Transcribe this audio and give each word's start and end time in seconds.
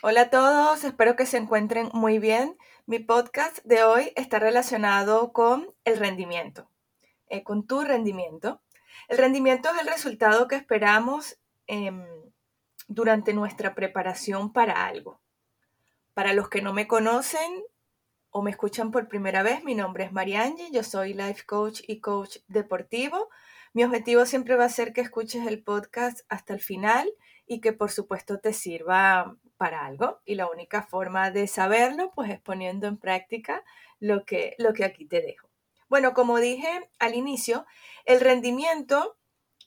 Hola 0.00 0.20
a 0.20 0.30
todos, 0.30 0.84
espero 0.84 1.16
que 1.16 1.26
se 1.26 1.38
encuentren 1.38 1.90
muy 1.92 2.20
bien. 2.20 2.56
Mi 2.86 3.00
podcast 3.00 3.58
de 3.64 3.82
hoy 3.82 4.12
está 4.14 4.38
relacionado 4.38 5.32
con 5.32 5.74
el 5.82 5.98
rendimiento, 5.98 6.70
eh, 7.26 7.42
con 7.42 7.66
tu 7.66 7.80
rendimiento. 7.80 8.62
El 9.08 9.18
rendimiento 9.18 9.68
es 9.70 9.80
el 9.80 9.88
resultado 9.88 10.46
que 10.46 10.54
esperamos 10.54 11.40
em, 11.66 12.06
durante 12.86 13.34
nuestra 13.34 13.74
preparación 13.74 14.52
para 14.52 14.86
algo. 14.86 15.20
Para 16.14 16.32
los 16.32 16.48
que 16.48 16.62
no 16.62 16.72
me 16.72 16.86
conocen 16.86 17.64
o 18.30 18.40
me 18.40 18.52
escuchan 18.52 18.92
por 18.92 19.08
primera 19.08 19.42
vez, 19.42 19.64
mi 19.64 19.74
nombre 19.74 20.04
es 20.04 20.12
Mariangi, 20.12 20.70
yo 20.70 20.84
soy 20.84 21.12
life 21.12 21.42
coach 21.44 21.80
y 21.88 22.00
coach 22.00 22.36
deportivo. 22.46 23.30
Mi 23.72 23.82
objetivo 23.82 24.26
siempre 24.26 24.54
va 24.54 24.66
a 24.66 24.68
ser 24.68 24.92
que 24.92 25.00
escuches 25.00 25.44
el 25.44 25.60
podcast 25.64 26.20
hasta 26.28 26.54
el 26.54 26.60
final 26.60 27.10
y 27.48 27.60
que 27.60 27.72
por 27.72 27.90
supuesto 27.90 28.38
te 28.38 28.52
sirva 28.52 29.36
para 29.58 29.84
algo 29.84 30.20
y 30.24 30.36
la 30.36 30.48
única 30.48 30.82
forma 30.82 31.30
de 31.30 31.46
saberlo 31.46 32.10
pues 32.14 32.30
es 32.30 32.40
poniendo 32.40 32.86
en 32.86 32.96
práctica 32.96 33.62
lo 34.00 34.24
que, 34.24 34.54
lo 34.58 34.72
que 34.72 34.84
aquí 34.84 35.04
te 35.04 35.20
dejo. 35.20 35.48
Bueno, 35.88 36.14
como 36.14 36.38
dije 36.38 36.90
al 36.98 37.14
inicio, 37.14 37.66
el 38.04 38.20
rendimiento 38.20 39.18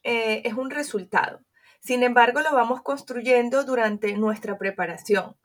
eh, 0.04 0.42
es 0.46 0.54
un 0.54 0.70
resultado. 0.72 1.42
Sin 1.80 2.04
embargo, 2.04 2.42
lo 2.42 2.54
vamos 2.54 2.82
construyendo 2.82 3.64
durante 3.64 4.14
nuestra 4.14 4.58
preparación. 4.58 5.36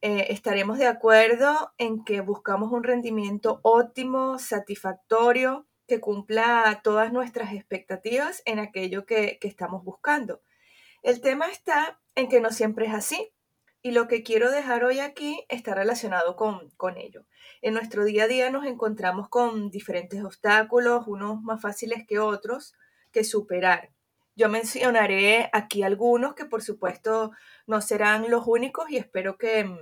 Eh, 0.00 0.26
estaremos 0.30 0.78
de 0.78 0.86
acuerdo 0.86 1.72
en 1.78 2.04
que 2.04 2.20
buscamos 2.20 2.72
un 2.72 2.82
rendimiento 2.82 3.60
óptimo, 3.62 4.38
satisfactorio, 4.38 5.66
que 5.86 6.00
cumpla 6.00 6.80
todas 6.82 7.12
nuestras 7.12 7.52
expectativas 7.52 8.42
en 8.46 8.58
aquello 8.58 9.06
que, 9.06 9.38
que 9.38 9.48
estamos 9.48 9.84
buscando. 9.84 10.40
El 11.02 11.20
tema 11.20 11.46
está 11.48 12.00
en 12.14 12.28
que 12.28 12.40
no 12.40 12.50
siempre 12.50 12.86
es 12.86 12.94
así. 12.94 13.32
Y 13.86 13.92
lo 13.92 14.08
que 14.08 14.24
quiero 14.24 14.50
dejar 14.50 14.82
hoy 14.82 14.98
aquí 14.98 15.44
está 15.48 15.72
relacionado 15.72 16.34
con, 16.34 16.96
ello. 16.96 17.24
En 17.62 17.74
nuestro 17.74 18.04
día 18.04 18.24
a 18.24 18.26
día 18.26 18.50
nos 18.50 18.66
encontramos 18.66 19.28
con 19.28 19.70
diferentes 19.70 20.24
obstáculos, 20.24 21.06
unos 21.06 21.40
más 21.42 21.62
fáciles 21.62 22.04
que 22.04 22.18
otros, 22.18 22.74
que 23.12 23.22
superar. 23.22 23.92
Yo 24.34 24.48
mencionaré 24.48 25.50
aquí 25.52 25.84
algunos 25.84 26.34
que 26.34 26.46
por 26.46 26.62
supuesto 26.62 27.30
no 27.68 27.80
serán 27.80 28.28
los 28.28 28.48
únicos 28.48 28.90
y 28.90 28.96
espero 28.96 29.38
que, 29.38 29.72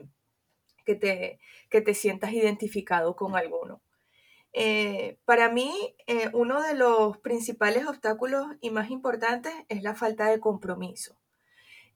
que, 0.85 0.97
te, 0.97 1.39
te 1.71 1.95
sientas 1.95 2.35
identificado 2.35 3.17
con 3.17 3.37
alguno. 3.37 3.81
Eh, 4.53 5.17
para 5.25 5.49
mí, 5.49 5.97
eh, 6.07 6.29
uno 6.35 6.63
de 6.63 6.75
los 6.75 7.17
principales 7.21 7.87
obstáculos 7.87 8.49
y 8.61 8.69
más 8.69 8.91
importantes 8.91 9.55
es 9.71 9.83
la 9.83 9.95
falta 9.95 10.27
de 10.27 10.41
compromiso. 10.41 11.17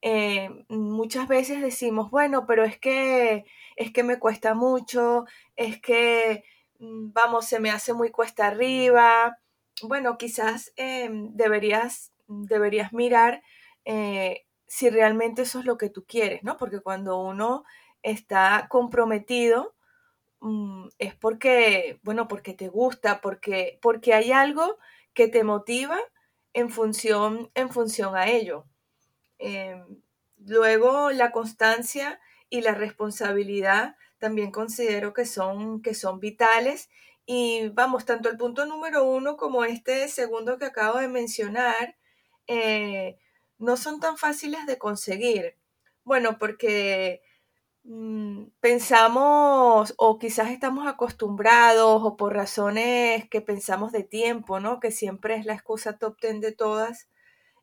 Eh, 0.03 0.65
muchas 0.69 1.27
veces 1.29 1.61
decimos, 1.61 2.11
bueno, 2.11 2.47
pero 2.47 2.65
es 2.65 2.79
que, 2.79 3.45
es 3.77 3.93
que 3.93 4.03
me 4.05 4.19
cuesta 4.19 4.55
mucho, 4.55 5.25
es 5.57 5.81
que, 5.81 6.45
mm, 6.79 7.13
vamos, 7.13 7.47
se 7.47 7.61
me 7.61 7.71
hace 7.71 7.93
muy 7.95 8.11
cuesta 8.11 8.47
arriba. 8.49 9.39
Bueno, 9.83 10.19
quizás 10.19 10.73
em, 10.77 11.31
deberías, 11.35 12.13
deberías 12.29 12.93
mirar 12.93 13.43
eh, 13.85 14.47
si 14.67 14.91
realmente 14.91 15.43
eso 15.43 15.61
es 15.61 15.65
lo 15.65 15.79
que 15.79 15.91
tú 15.91 16.05
quieres, 16.07 16.43
¿no? 16.45 16.57
Porque 16.59 16.81
cuando 16.81 17.19
uno 17.21 17.65
está 18.03 18.67
comprometido, 18.69 19.75
mm, 20.41 20.89
es 20.99 21.15
porque, 21.17 22.01
bueno, 22.05 22.29
porque 22.29 22.55
te 22.55 22.69
gusta, 22.69 23.21
porque, 23.21 23.79
porque 23.83 24.15
hay 24.15 24.33
algo 24.33 24.79
que 25.15 25.29
te 25.29 25.45
motiva 25.45 25.99
en 26.55 26.71
función, 26.71 27.51
en 27.55 27.71
función 27.71 28.17
a 28.17 28.29
ello. 28.29 28.65
Em, 29.39 30.03
luego, 30.39 31.11
la 31.11 31.31
constancia 31.33 32.21
y 32.51 32.61
la 32.63 32.75
responsabilidad 32.75 33.97
también 34.19 34.51
considero 34.51 35.13
que 35.15 35.27
son, 35.27 35.83
que 35.83 35.95
son 35.95 36.21
vitales. 36.21 36.89
Y 37.27 37.69
vamos, 37.71 38.05
tanto 38.05 38.29
el 38.31 38.37
punto 38.39 38.67
número 38.67 39.05
uno 39.05 39.37
como 39.37 39.65
este 39.65 40.09
segundo 40.09 40.59
que 40.59 40.65
acabo 40.67 40.99
de 40.99 41.09
mencionar, 41.09 41.97
eh, 42.47 43.19
no 43.59 43.77
son 43.77 44.01
tan 44.01 44.17
fáciles 44.19 44.67
de 44.67 44.79
conseguir. 44.79 45.57
Bueno, 46.05 46.39
porque 46.39 47.23
mm, 47.85 48.47
pensamos 48.61 49.95
o 49.99 50.19
quizás 50.19 50.51
estamos 50.51 50.87
acostumbrados 50.89 52.03
o 52.05 52.17
por 52.17 52.35
razones 52.35 53.29
que 53.31 53.41
pensamos 53.43 53.93
de 53.93 54.05
tiempo, 54.05 54.61
¿no? 54.61 54.81
Que 54.81 54.91
siempre 54.93 55.37
es 55.37 55.47
la 55.47 55.55
excusa 55.55 55.99
top 55.99 56.19
ten 56.21 56.41
de 56.41 56.53
todas 56.53 57.09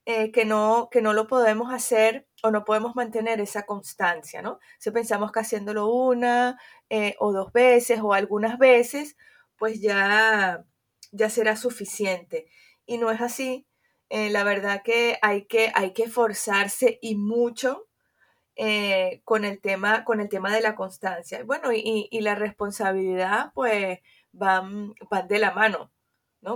eh, 0.06 0.32
que, 0.32 0.46
no, 0.46 0.90
que 0.92 1.02
no 1.02 1.14
lo 1.14 1.28
podemos 1.28 1.74
hacer 1.74 2.28
o 2.44 2.52
no 2.52 2.64
podemos 2.64 2.96
mantener 2.96 3.42
esa 3.42 3.66
constancia, 3.66 4.44
¿no? 4.44 4.60
Si 4.78 4.92
pensamos 4.92 5.32
que 5.32 5.40
haciéndolo 5.40 5.88
una 5.92 6.60
eh, 6.90 7.16
o 7.20 7.34
dos 7.34 7.52
veces 7.52 8.00
o 8.04 8.14
algunas 8.14 8.60
veces, 8.60 9.18
pues 9.58 9.82
ya, 9.82 10.64
ya 11.12 11.30
será 11.30 11.56
suficiente. 11.56 12.48
Y 12.86 13.00
no 13.00 13.10
es 13.10 13.22
así. 13.22 13.68
Eh, 14.10 14.30
la 14.30 14.44
verdad 14.44 14.84
que 14.84 15.18
hay, 15.24 15.46
que 15.46 15.72
hay 15.74 15.94
que 15.94 16.08
forzarse 16.08 17.00
y 17.02 17.16
mucho 17.16 17.88
con, 19.26 19.44
el 19.46 19.60
tema, 19.60 20.06
con 20.06 20.22
el 20.22 20.30
tema 20.30 20.54
de 20.54 20.62
la 20.62 20.76
constancia. 20.76 21.44
Bueno, 21.44 21.74
y, 21.74 22.08
y 22.12 22.22
la 22.22 22.36
responsabilidad, 22.36 23.52
pues 23.54 24.00
van, 24.32 24.94
van 25.10 25.28
de 25.28 25.40
la 25.40 25.52
mano. 25.52 25.92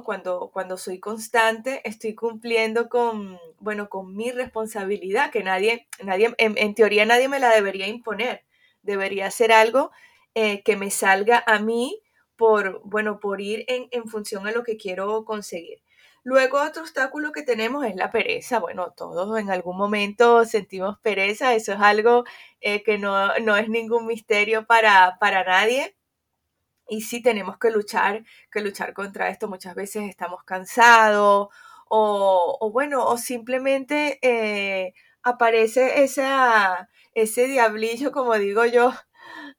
Cuando, 0.04 0.52
cuando 0.54 0.78
soy 0.78 1.00
constante, 1.00 1.82
estoy 1.84 2.14
cumpliendo 2.14 2.90
con, 2.90 3.40
bueno, 3.60 3.90
con 3.90 4.16
mi 4.16 4.32
responsabilidad, 4.32 5.32
que 5.32 5.44
nadie, 5.44 5.88
nadie, 6.04 6.34
en, 6.38 6.76
teoría 6.76 7.06
nadie 7.06 7.28
me 7.28 7.40
la 7.40 7.50
debería 7.50 7.88
imponer. 7.88 8.46
Debería 8.84 9.32
ser 9.32 9.52
algo 9.52 9.92
eh, 10.36 10.62
que 10.64 10.76
me 10.76 10.92
salga 10.92 11.44
a 11.46 11.60
mí 11.60 12.02
por, 12.36 12.82
bueno, 12.84 13.20
por 13.20 13.42
ir 13.42 13.66
en, 13.68 14.08
función 14.08 14.48
a 14.48 14.52
lo 14.52 14.64
que 14.64 14.78
quiero 14.78 15.26
conseguir. 15.26 15.82
Luego 16.24 16.62
otro 16.62 16.84
obstáculo 16.84 17.32
que 17.32 17.42
tenemos 17.42 17.86
es 17.86 17.96
la 17.96 18.12
pereza. 18.12 18.60
Bueno, 18.60 18.94
todos 18.96 19.40
en 19.40 19.50
algún 19.50 19.78
momento 19.78 20.46
sentimos 20.46 21.00
pereza, 21.00 21.56
eso 21.56 21.74
es 21.74 21.80
algo 21.82 22.26
eh, 22.62 22.84
que 22.84 22.98
no, 23.00 23.38
no, 23.40 23.58
es 23.58 23.70
ningún 23.70 24.06
misterio 24.06 24.66
para, 24.68 25.18
para 25.20 25.44
nadie 25.44 25.96
y 26.90 27.02
sí 27.02 27.22
tenemos 27.22 27.58
que 27.58 27.72
luchar, 27.72 28.24
que 28.52 28.62
luchar 28.62 28.94
contra 28.94 29.30
esto. 29.30 29.48
Muchas 29.48 29.76
veces 29.76 30.04
estamos 30.10 30.44
cansados 30.44 31.50
o, 31.90 32.70
bueno, 32.74 33.06
o 33.06 33.18
simplemente 33.18 34.20
eh, 34.22 34.94
aparece 35.24 36.04
esa, 36.04 36.90
ese 37.14 37.48
diablillo, 37.48 38.12
como 38.12 38.36
digo 38.36 38.66
yo, 38.66 38.94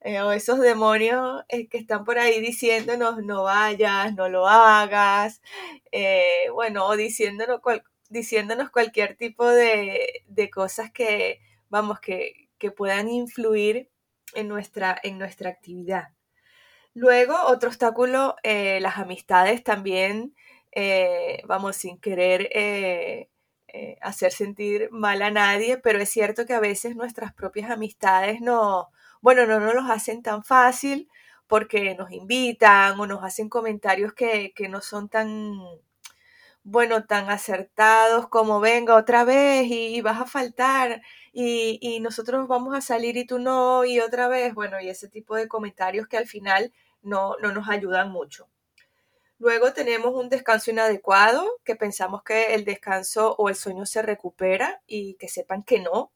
eh, 0.01 0.21
o 0.23 0.33
esos 0.33 0.61
demonios 0.61 1.43
eh, 1.49 1.69
que 1.69 1.79
están 1.79 2.05
por 2.05 2.19
ahí 2.19 2.41
diciéndonos 2.41 3.19
no 3.25 3.45
vayas, 3.45 4.15
no 4.15 4.29
lo 4.29 4.47
hagas, 4.49 5.41
bueno, 6.55 6.87
o 6.87 6.97
diciéndonos, 6.97 7.61
diciéndonos 8.09 8.71
cualquier 8.71 9.17
tipo 9.17 9.47
de, 9.49 10.25
de 10.27 10.51
cosas 10.51 10.91
que, 10.93 11.41
vamos, 11.69 12.01
que, 12.01 12.49
que 12.59 12.71
puedan 12.71 13.09
influir 13.09 13.91
en 14.35 14.49
nuestra, 14.49 14.99
en 15.03 15.19
nuestra 15.19 15.51
actividad. 15.51 16.09
Luego, 16.95 17.35
otro 17.47 17.69
obstáculo, 17.69 18.35
eh, 18.43 18.81
las 18.81 18.99
amistades 18.99 19.63
también, 19.63 20.35
eh, 20.73 21.43
vamos, 21.47 21.77
sin 21.77 21.99
querer 22.01 22.49
eh, 22.53 23.29
hacer 24.01 24.33
sentir 24.33 24.89
mal 24.91 25.23
a 25.23 25.31
nadie, 25.31 25.79
pero 25.79 26.01
es 26.01 26.11
cierto 26.11 26.47
que 26.47 26.55
a 26.55 26.61
veces 26.61 26.97
nuestras 26.97 27.33
propias 27.33 27.71
amistades 27.71 28.41
no, 28.41 28.89
bueno, 29.21 29.47
no 29.47 29.61
nos 29.61 29.75
los 29.75 29.89
hacen 29.91 30.23
tan 30.23 30.43
fácil 30.43 31.09
porque 31.47 31.95
nos 31.95 32.11
invitan 32.13 32.99
o 32.99 33.07
nos 33.07 33.23
hacen 33.23 33.49
comentarios 33.49 34.13
que, 34.13 34.53
no 34.69 34.81
son 34.81 35.09
tan, 35.09 35.55
bueno, 36.71 37.05
tan 37.05 37.31
acertados 37.31 38.29
como 38.29 38.61
venga 38.61 38.95
otra 38.95 39.25
vez 39.25 39.67
y, 39.69 40.01
vas 40.03 40.21
a 40.21 40.27
faltar 40.27 41.03
y, 41.33 41.79
y, 41.83 42.01
nosotros 42.01 42.47
vamos 42.47 42.77
a 42.77 42.81
salir 42.81 43.17
y 43.17 43.27
tú 43.27 43.39
no 43.41 43.85
y 43.85 43.99
otra 44.01 44.29
vez, 44.29 44.55
bueno, 44.55 44.81
y 44.81 44.89
ese 44.89 45.09
tipo 45.09 45.35
de 45.37 45.49
comentarios 45.49 46.07
que 46.07 46.17
al 46.17 46.27
final 46.29 46.73
no, 47.03 47.37
no 47.43 47.53
nos 47.53 47.69
ayudan 47.69 48.11
mucho. 48.13 48.49
Luego 49.39 49.73
tenemos 49.73 50.15
un 50.15 50.29
descanso 50.29 50.71
inadecuado, 50.71 51.45
que 51.65 51.75
pensamos 51.75 52.23
que 52.23 52.55
el 52.55 52.65
descanso 52.65 53.35
o 53.39 53.49
el 53.49 53.57
sueño 53.57 53.85
se 53.87 54.03
recupera 54.03 54.81
y 54.87 55.15
que 55.15 55.29
sepan 55.29 55.65
que 55.65 55.81
no. 55.81 56.13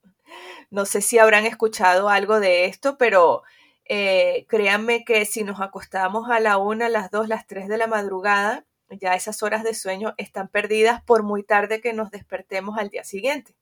No 0.70 0.84
sé 0.86 1.00
si 1.00 1.18
habrán 1.18 1.46
escuchado 1.46 2.08
algo 2.10 2.38
de 2.38 2.66
esto, 2.66 2.96
pero 2.98 3.42
eh, 3.86 4.46
créanme 4.48 5.04
que 5.04 5.24
si 5.24 5.42
nos 5.42 5.60
acostamos 5.60 6.30
a 6.30 6.38
la 6.38 6.58
una, 6.58 6.88
las 6.88 7.10
dos, 7.10 7.28
las 7.28 7.46
tres 7.46 7.68
de 7.68 7.78
la 7.78 7.86
madrugada, 7.86 8.64
ya 8.90 9.14
esas 9.14 9.42
horas 9.42 9.64
de 9.64 9.74
sueño 9.74 10.14
están 10.18 10.48
perdidas 10.48 11.02
por 11.02 11.22
muy 11.22 11.42
tarde 11.42 11.80
que 11.80 11.92
nos 11.92 12.10
despertemos 12.10 12.78
al 12.78 12.90
día 12.90 13.04
siguiente. 13.04 13.54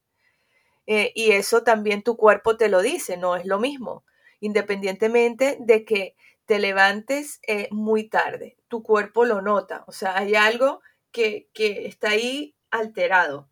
Eh, 0.86 1.12
y 1.14 1.32
eso 1.32 1.62
también 1.62 2.02
tu 2.02 2.16
cuerpo 2.16 2.56
te 2.56 2.68
lo 2.68 2.82
dice, 2.82 3.16
no 3.16 3.36
es 3.36 3.46
lo 3.46 3.60
mismo, 3.60 4.04
independientemente 4.40 5.56
de 5.60 5.84
que 5.84 6.16
te 6.46 6.58
levantes 6.58 7.40
eh, 7.46 7.68
muy 7.70 8.08
tarde, 8.08 8.56
tu 8.68 8.82
cuerpo 8.82 9.24
lo 9.24 9.40
nota, 9.42 9.84
o 9.86 9.92
sea, 9.92 10.18
hay 10.18 10.34
algo 10.34 10.80
que, 11.12 11.48
está 11.54 12.10
ahí 12.10 12.54
alterado. 12.70 13.48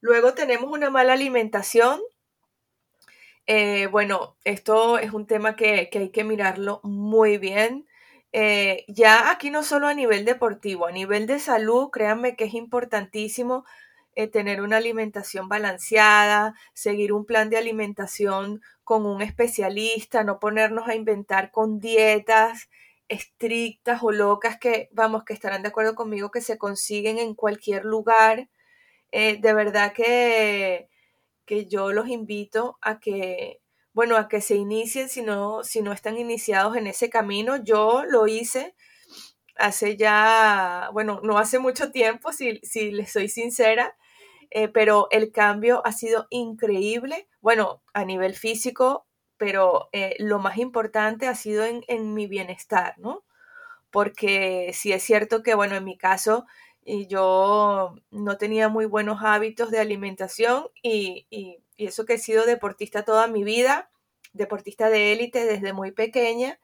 Luego 0.00 0.34
tenemos 0.34 0.70
una 0.70 0.90
mala 0.90 1.12
alimentación. 1.12 2.00
eh, 3.46 3.86
bueno, 3.86 4.36
esto 4.44 4.98
es 4.98 5.12
un 5.12 5.26
tema 5.26 5.56
que, 5.56 5.88
hay 5.92 6.10
que 6.10 6.24
mirarlo 6.24 6.80
muy 6.82 7.38
bien. 7.38 7.87
Eh, 8.32 8.84
ya 8.88 9.30
aquí 9.30 9.50
no 9.50 9.62
solo 9.62 9.88
a 9.88 9.94
nivel 9.94 10.24
deportivo, 10.24 10.86
a 10.86 10.92
nivel 10.92 11.26
de 11.26 11.38
salud, 11.38 11.90
créanme 11.90 12.36
que 12.36 12.44
es 12.44 12.54
importantísimo 12.54 13.64
eh, 14.14 14.28
tener 14.28 14.60
una 14.62 14.76
alimentación 14.78 15.48
balanceada, 15.48 16.54
seguir 16.74 17.12
un 17.12 17.24
plan 17.24 17.50
de 17.50 17.56
alimentación 17.58 18.60
con 18.84 19.06
un 19.06 19.22
especialista, 19.22 20.24
no 20.24 20.38
ponernos 20.40 20.88
a 20.88 20.94
inventar 20.94 21.50
con 21.50 21.80
dietas 21.80 22.68
estrictas 23.08 24.02
o 24.02 24.12
locas 24.12 24.58
que, 24.58 24.88
vamos, 24.92 25.24
que 25.24 25.32
estarán 25.34 25.62
de 25.62 25.68
acuerdo 25.68 25.94
conmigo 25.94 26.30
que 26.30 26.42
se 26.42 26.58
consiguen 26.58 27.18
en 27.18 27.34
cualquier 27.34 27.84
lugar. 27.84 28.48
de 29.12 29.54
verdad 29.54 29.92
que 29.94 30.88
que 31.48 31.66
yo 31.66 31.92
los 31.92 32.08
invito 32.08 32.78
a 32.82 33.00
que, 33.00 33.60
bueno, 33.98 34.16
a 34.16 34.28
que 34.28 34.40
se 34.40 34.54
inicien 34.54 35.08
si 35.08 35.22
no, 35.22 35.64
si 35.64 35.82
no 35.82 35.92
están 35.92 36.18
iniciados 36.18 36.76
en 36.76 36.86
ese 36.86 37.10
camino. 37.10 37.56
Yo 37.56 38.04
lo 38.08 38.28
hice 38.28 38.76
hace 39.56 39.96
ya, 39.96 40.88
bueno, 40.92 41.18
no 41.24 41.36
hace 41.36 41.58
mucho 41.58 41.90
tiempo, 41.90 42.32
si, 42.32 42.60
si 42.62 42.92
les 42.92 43.10
soy 43.10 43.28
sincera, 43.28 43.96
eh, 44.50 44.68
pero 44.68 45.08
el 45.10 45.32
cambio 45.32 45.84
ha 45.84 45.90
sido 45.90 46.28
increíble, 46.30 47.28
bueno, 47.40 47.82
a 47.92 48.04
nivel 48.04 48.34
físico, 48.34 49.08
pero 49.36 49.88
eh, 49.90 50.14
lo 50.20 50.38
más 50.38 50.58
importante 50.58 51.26
ha 51.26 51.34
sido 51.34 51.64
en, 51.64 51.82
en 51.88 52.14
mi 52.14 52.28
bienestar, 52.28 52.94
¿no? 52.98 53.24
Porque 53.90 54.70
sí 54.74 54.92
es 54.92 55.02
cierto 55.02 55.42
que, 55.42 55.54
bueno, 55.56 55.74
en 55.74 55.82
mi 55.82 55.98
caso, 55.98 56.46
y 56.84 57.06
yo 57.06 57.94
no 58.10 58.38
tenía 58.38 58.68
muy 58.68 58.86
buenos 58.86 59.20
hábitos 59.22 59.70
de 59.70 59.78
alimentación 59.80 60.68
y, 60.82 61.26
eso 61.76 62.04
que 62.06 62.14
he 62.14 62.18
sido 62.18 62.44
deportista 62.44 63.04
toda 63.04 63.28
mi 63.28 63.44
vida, 63.44 63.90
deportista 64.32 64.90
de 64.90 65.12
élite 65.12 65.46
desde 65.46 65.72
muy 65.72 65.92
pequeña, 65.92 66.58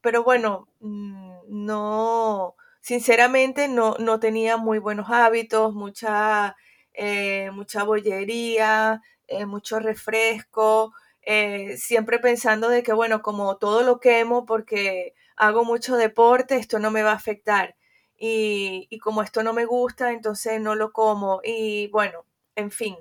pero 0.00 0.24
bueno, 0.24 0.68
mm, 0.80 1.38
no, 1.48 2.56
sinceramente 2.80 3.68
no, 3.68 3.96
no 3.98 4.18
tenía 4.20 4.56
muy 4.56 4.78
buenos 4.78 5.08
hábitos, 5.10 5.72
mucha, 5.74 6.56
eh, 6.94 7.50
mucha 7.52 7.84
bollería, 7.84 9.02
eh, 9.28 9.46
mucho 9.46 9.78
refresco, 9.78 10.94
eh, 11.22 11.76
siempre 11.76 12.18
pensando 12.18 12.68
de 12.68 12.82
que 12.82 12.92
bueno, 12.92 13.22
como 13.22 13.56
todo 13.58 13.82
lo 13.82 14.00
quemo 14.00 14.46
porque 14.46 15.14
hago 15.36 15.64
mucho 15.64 15.96
deporte, 15.96 16.56
esto 16.56 16.78
no 16.78 16.90
me 16.90 17.02
va 17.02 17.12
a 17.12 17.14
afectar 17.16 17.76
y, 18.18 18.98
como 19.00 19.22
esto 19.22 19.42
no 19.42 19.52
me 19.52 19.66
gusta, 19.66 20.12
entonces 20.12 20.60
no 20.60 20.74
lo 20.74 20.92
como. 20.92 21.40
Y 21.44 21.88
bueno, 21.88 22.24
en 22.54 22.70
fin, 22.70 22.96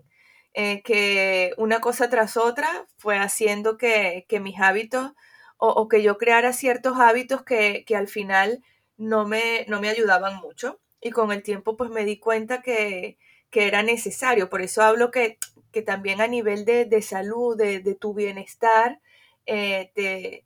eh, 0.54 0.82
que 0.84 1.54
una 1.58 1.82
cosa 1.82 2.10
tras 2.10 2.38
otra 2.38 2.88
fue 2.98 3.18
haciendo 3.18 3.78
que, 3.78 4.26
mis 4.42 4.60
hábitos 4.60 5.14
o, 5.58 5.88
que 5.88 6.04
yo 6.04 6.18
creara 6.18 6.54
ciertos 6.54 7.00
hábitos 7.00 7.44
que, 7.44 7.86
al 7.96 8.08
final 8.08 8.64
no 8.98 9.26
me, 9.28 9.66
no 9.68 9.82
me 9.82 9.90
ayudaban 9.90 10.38
mucho. 10.38 10.80
Y 11.02 11.12
con 11.12 11.32
el 11.32 11.44
tiempo 11.44 11.78
pues 11.78 11.90
me 11.92 12.06
di 12.06 12.20
cuenta 12.20 12.62
que, 12.62 13.18
era 13.52 13.84
necesario. 13.84 14.50
Por 14.50 14.62
eso 14.62 14.82
hablo 14.84 15.12
que, 15.12 15.40
también 15.86 16.22
a 16.22 16.28
nivel 16.28 16.66
de, 16.66 17.02
salud, 17.02 17.58
de, 17.58 17.96
tu 17.96 18.14
bienestar, 18.14 19.00
eh, 19.46 19.92
te, 19.96 20.46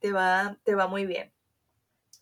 te, 0.00 0.12
va, 0.12 0.58
te 0.64 0.74
va 0.74 0.88
muy 0.88 1.06
bien. 1.06 1.32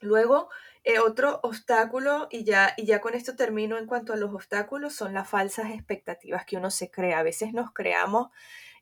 Luego, 0.01 0.49
eh, 0.85 0.99
otro 1.01 1.41
obstáculo, 1.43 2.29
y 2.31 2.45
ya, 2.45 2.75
y 2.77 2.87
ya 2.87 3.01
con 3.01 3.15
esto 3.15 3.37
termino 3.37 3.79
en 3.79 3.87
cuanto 3.87 4.13
a 4.13 4.17
los 4.17 4.33
obstáculos, 4.35 4.95
son 4.95 5.15
las 5.15 5.29
falsas 5.29 5.71
expectativas 5.73 6.45
que 6.47 6.57
uno 6.57 6.71
se 6.71 6.91
crea. 6.91 7.19
A 7.21 7.23
veces 7.23 7.53
nos 7.53 7.73
creamos 7.73 8.29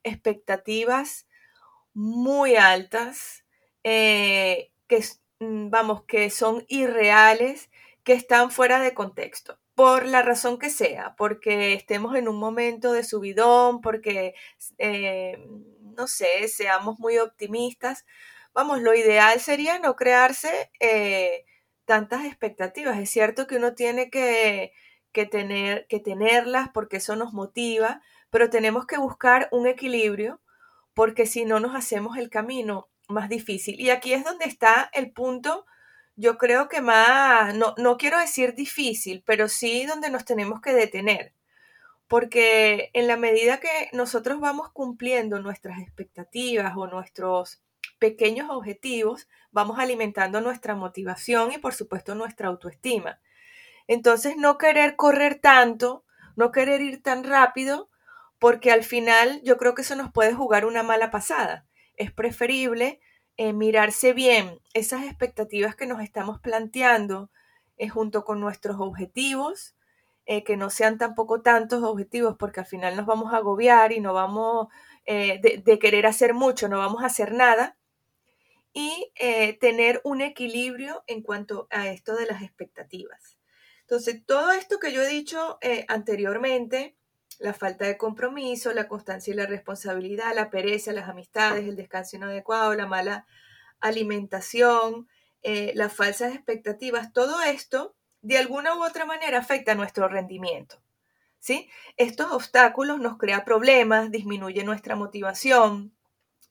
expectativas 0.05 1.27
muy 1.95 2.57
altas, 2.57 3.45
eh, 3.85 4.73
que, 4.89 5.05
mm, 5.41 5.71
vamos, 5.71 6.05
que 6.05 6.31
son 6.31 6.65
irreales, 6.69 7.71
que 8.05 8.13
están 8.15 8.51
fuera 8.51 8.81
de 8.81 8.95
contexto 8.95 9.59
por 9.75 10.07
la 10.07 10.23
razón 10.23 10.59
que 10.59 10.71
sea, 10.71 11.15
porque 11.17 11.73
estemos 11.75 12.17
en 12.17 12.29
un 12.29 12.37
momento 12.39 12.93
de 12.93 13.05
subidón, 13.05 13.81
porque, 13.81 14.35
eh, 14.79 15.39
no 15.97 16.07
sé, 16.09 16.49
seamos 16.49 16.99
muy 16.99 17.19
optimistas. 17.19 18.05
Vamos, 18.55 18.81
lo 18.83 18.95
ideal 18.95 19.41
sería 19.41 19.79
no 19.79 19.95
crearse 19.97 20.71
tantas 21.89 22.27
expectativas. 22.27 22.99
Es 22.99 23.09
cierto 23.09 23.47
que 23.47 23.57
uno 23.57 23.73
tiene 23.73 24.11
que, 24.11 24.75
tener, 25.31 25.87
que 25.89 26.01
tenerlas 26.01 26.69
porque 26.69 26.99
eso 26.99 27.17
nos 27.17 27.33
motiva, 27.33 28.03
pero 28.29 28.51
tenemos 28.51 28.85
que 28.85 28.99
buscar 28.99 29.49
un 29.53 29.67
equilibrio 29.67 30.39
porque 30.93 31.25
si 31.25 31.47
no 31.47 31.61
nos 31.61 31.75
hacemos 31.75 32.19
el 32.19 32.29
camino 32.29 32.91
más 33.09 33.31
difícil. 33.31 33.81
Y 33.81 33.89
aquí 33.89 34.13
es 34.13 34.23
donde 34.23 34.45
está 34.45 34.91
el 34.93 35.13
punto, 35.13 35.65
yo 36.15 36.37
creo 36.37 36.69
que 36.69 36.83
más, 36.83 37.55
no, 37.55 37.75
no 37.79 37.97
quiero 37.97 38.19
decir 38.19 38.55
difícil, 38.55 39.23
pero 39.25 39.49
sí 39.49 39.87
donde 39.87 40.11
nos 40.11 40.27
tenemos 40.27 40.61
que 40.61 40.75
detener. 40.75 41.33
Porque 42.07 42.91
en 42.93 43.07
la 43.07 43.17
medida 43.17 43.61
que 43.61 43.89
nosotros 43.95 44.41
vamos 44.41 44.71
cumpliendo 44.73 45.41
nuestras 45.41 45.81
expectativas 45.81 46.75
o 46.77 46.87
nuestros 46.87 47.63
pequeños 47.99 48.51
objetivos, 48.51 49.29
vamos 49.51 49.79
alimentando 49.79 50.41
nuestra 50.41 50.75
motivación 50.75 51.53
y 51.53 51.59
por 51.59 51.75
supuesto 51.75 52.15
nuestra 52.15 52.49
autoestima. 52.49 53.21
Entonces, 53.87 54.37
no 54.37 54.59
querer 54.59 54.97
correr 54.97 55.41
tanto, 55.41 56.05
no 56.37 56.53
querer 56.53 56.81
ir 56.83 57.03
tan 57.03 57.25
rápido, 57.25 57.91
porque 58.39 58.71
al 58.71 58.85
final 58.85 59.41
yo 59.43 59.57
creo 59.57 59.75
que 59.75 59.83
eso 59.83 59.97
nos 59.97 60.13
puede 60.13 60.35
jugar 60.35 60.65
una 60.65 60.83
mala 60.83 61.11
pasada. 61.11 61.67
Es 61.97 62.13
preferible 62.13 63.01
eh, 63.37 63.53
mirarse 63.53 64.13
bien 64.13 64.61
esas 64.75 65.05
expectativas 65.05 65.75
que 65.75 65.87
nos 65.87 66.01
estamos 66.03 66.41
planteando 66.41 67.31
eh, 67.77 67.89
junto 67.89 68.25
con 68.25 68.41
nuestros 68.41 68.77
objetivos, 68.81 69.75
eh, 70.27 70.45
que 70.45 70.57
no 70.57 70.71
sean 70.71 70.99
tampoco 70.99 71.41
tantos 71.41 71.83
objetivos, 71.83 72.37
porque 72.39 72.61
al 72.61 72.67
final 72.67 72.97
nos 72.97 73.07
vamos 73.07 73.33
a 73.33 73.39
agobiar 73.39 73.93
y 73.93 74.01
no 74.01 74.13
vamos 74.13 74.69
de 75.07 75.79
querer 75.81 76.05
hacer 76.05 76.35
mucho, 76.35 76.69
no 76.69 76.77
vamos 76.77 77.03
a 77.03 77.07
hacer 77.07 77.33
nada, 77.33 77.78
y 78.73 79.13
eh, 79.17 79.59
tener 79.59 80.01
un 80.05 80.21
equilibrio 80.21 81.05
en 81.07 81.23
cuanto 81.23 81.67
a 81.71 81.89
esto 81.89 82.17
de 82.17 82.27
las 82.27 82.43
expectativas. 82.43 83.39
Entonces, 83.81 84.25
todo 84.27 84.53
esto 84.53 84.79
que 84.79 84.93
yo 84.93 85.03
he 85.03 85.09
dicho 85.09 85.59
eh, 85.63 85.85
anteriormente, 85.89 86.97
la 87.39 87.55
falta 87.55 87.87
de 87.87 87.97
compromiso, 87.97 88.73
la 88.73 88.89
constancia 88.89 89.33
y 89.33 89.37
la 89.37 89.47
responsabilidad, 89.47 90.35
la 90.35 90.51
pereza, 90.51 90.93
las 90.93 91.09
amistades, 91.09 91.67
el 91.67 91.77
descanso 91.77 92.17
inadecuado, 92.17 92.75
la 92.75 92.87
mala 92.87 93.27
alimentación, 93.81 95.09
eh, 95.43 95.73
las 95.75 95.93
falsas 95.93 96.35
expectativas, 96.35 97.13
todo 97.13 97.41
esto 97.43 97.97
de 98.23 98.39
alguna 98.39 98.77
u 98.77 98.85
otra 98.85 99.05
manera 99.07 99.39
afecta 99.39 99.73
a 99.73 99.77
nuestro 99.77 100.09
rendimiento. 100.09 100.83
¿sí? 101.39 101.71
Estos 101.97 102.33
obstáculos 102.33 102.99
nos 102.99 103.17
crean 103.19 103.45
problemas, 103.45 104.11
disminuye 104.11 104.65
nuestra 104.65 104.97
motivación, 104.97 105.95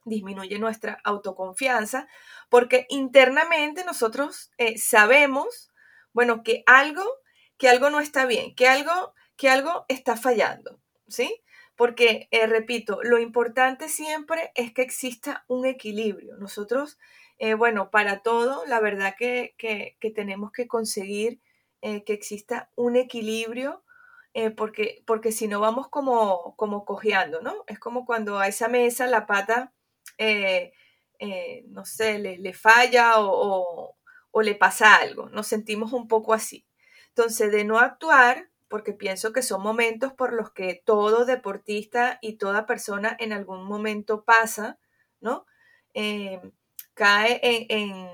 disminuye 0.07 0.57
nuestra 0.59 0.99
autoconfianza, 1.03 2.07
porque 2.49 2.85
internamente 2.89 3.83
nosotros 3.83 4.51
eh, 4.57 4.77
sabemos, 4.77 5.71
bueno, 6.13 6.43
que 6.43 6.63
algo, 6.65 7.03
que 7.57 7.69
algo 7.69 7.89
no 7.89 7.99
está 7.99 8.25
bien, 8.25 8.55
que 8.55 8.67
algo, 8.67 9.13
que 9.35 9.49
algo 9.49 9.85
está 9.87 10.15
fallando, 10.15 10.79
¿sí? 11.07 11.43
Porque, 11.75 12.27
eh, 12.31 12.47
repito, 12.47 12.99
lo 13.03 13.19
importante 13.19 13.89
siempre 13.89 14.51
es 14.55 14.73
que 14.73 14.81
exista 14.81 15.45
un 15.47 15.65
equilibrio. 15.65 16.35
Nosotros, 16.37 16.97
eh, 17.37 17.53
bueno, 17.53 17.91
para 17.91 18.21
todo, 18.21 18.65
la 18.65 18.79
verdad 18.79 19.13
que, 19.17 19.55
tenemos 20.15 20.51
que 20.51 20.67
conseguir 20.67 21.39
que 21.81 22.13
exista 22.13 22.69
un 22.75 22.95
equilibrio 22.95 23.83
porque, 24.57 25.03
porque 25.05 25.31
si 25.31 25.47
no 25.47 25.59
vamos 25.59 25.87
como, 25.89 26.55
como 26.57 26.83
cojeando, 26.83 27.41
¿no? 27.41 27.63
Es 27.67 27.79
como 27.79 28.05
cuando 28.05 28.39
a 28.39 28.47
esa 28.47 28.67
mesa 28.67 29.07
la 29.07 29.25
pata 29.25 29.73
eh, 30.17 30.71
eh, 31.19 31.63
no 31.69 31.85
sé, 31.85 32.19
le, 32.19 32.53
falla 32.53 33.13
o, 33.17 33.95
le 34.41 34.55
pasa 34.55 34.95
algo. 34.95 35.29
Nos 35.29 35.47
sentimos 35.47 35.93
un 35.93 36.07
poco 36.07 36.33
así. 36.33 36.65
Entonces, 37.09 37.51
de 37.51 37.63
no 37.63 37.79
actuar, 37.79 38.49
porque 38.67 38.93
pienso 38.93 39.33
que 39.33 39.41
son 39.41 39.61
momentos 39.63 40.13
por 40.13 40.33
los 40.33 40.51
que 40.51 40.81
todo 40.85 41.25
deportista 41.25 42.19
y 42.21 42.37
toda 42.37 42.65
persona 42.65 43.15
en 43.19 43.33
algún 43.33 43.65
momento 43.65 44.23
pasa, 44.25 44.77
¿no? 45.21 45.45
Eh, 45.93 46.39
cae 46.93 47.39
en, 47.43 48.09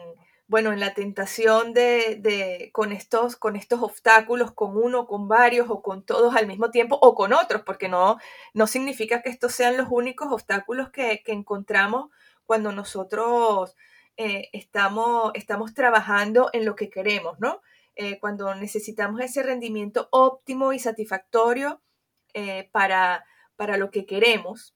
bueno, 0.53 0.71
en 0.71 0.79
la 0.79 0.93
tentación 0.93 1.73
de, 1.73 2.69
con, 2.73 2.91
estos, 2.91 3.35
con 3.35 3.55
estos 3.55 3.81
obstáculos, 3.81 4.51
con 4.51 4.77
uno, 4.77 5.07
con 5.07 5.27
varios 5.27 5.67
o 5.71 5.81
con 5.81 6.03
todos 6.03 6.35
al 6.35 6.45
mismo 6.45 6.69
tiempo 6.69 6.95
o 7.01 7.15
con 7.15 7.33
otros, 7.33 7.63
porque 7.63 7.89
no, 7.89 8.19
no 8.53 8.67
significa 8.67 9.23
que 9.23 9.31
estos 9.31 9.51
sean 9.51 9.77
los 9.77 9.87
únicos 9.89 10.31
obstáculos 10.31 10.91
que, 10.91 11.23
encontramos 11.25 12.11
cuando 12.45 12.71
nosotros 12.71 13.75
eh, 14.15 14.49
estamos, 14.53 15.31
estamos 15.33 15.73
trabajando 15.73 16.51
en 16.53 16.65
lo 16.65 16.75
que 16.75 16.91
queremos, 16.91 17.39
¿no? 17.39 17.63
Eh, 17.95 18.19
cuando 18.19 18.53
necesitamos 18.53 19.21
ese 19.21 19.41
rendimiento 19.41 20.07
óptimo 20.11 20.71
y 20.71 20.77
satisfactorio 20.77 21.81
eh, 22.35 22.69
para, 22.71 23.25
para 23.55 23.77
lo 23.77 23.89
que 23.89 24.05
queremos. 24.05 24.75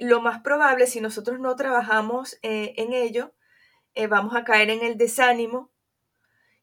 lo 0.00 0.20
más 0.20 0.40
probable, 0.42 0.88
si 0.88 1.00
nosotros 1.00 1.38
no 1.38 1.54
trabajamos 1.54 2.36
en 2.42 2.92
ello, 2.92 3.32
eh, 3.94 4.06
vamos 4.06 4.34
a 4.36 4.44
caer 4.44 4.70
en 4.70 4.82
el 4.82 4.96
desánimo. 4.96 5.70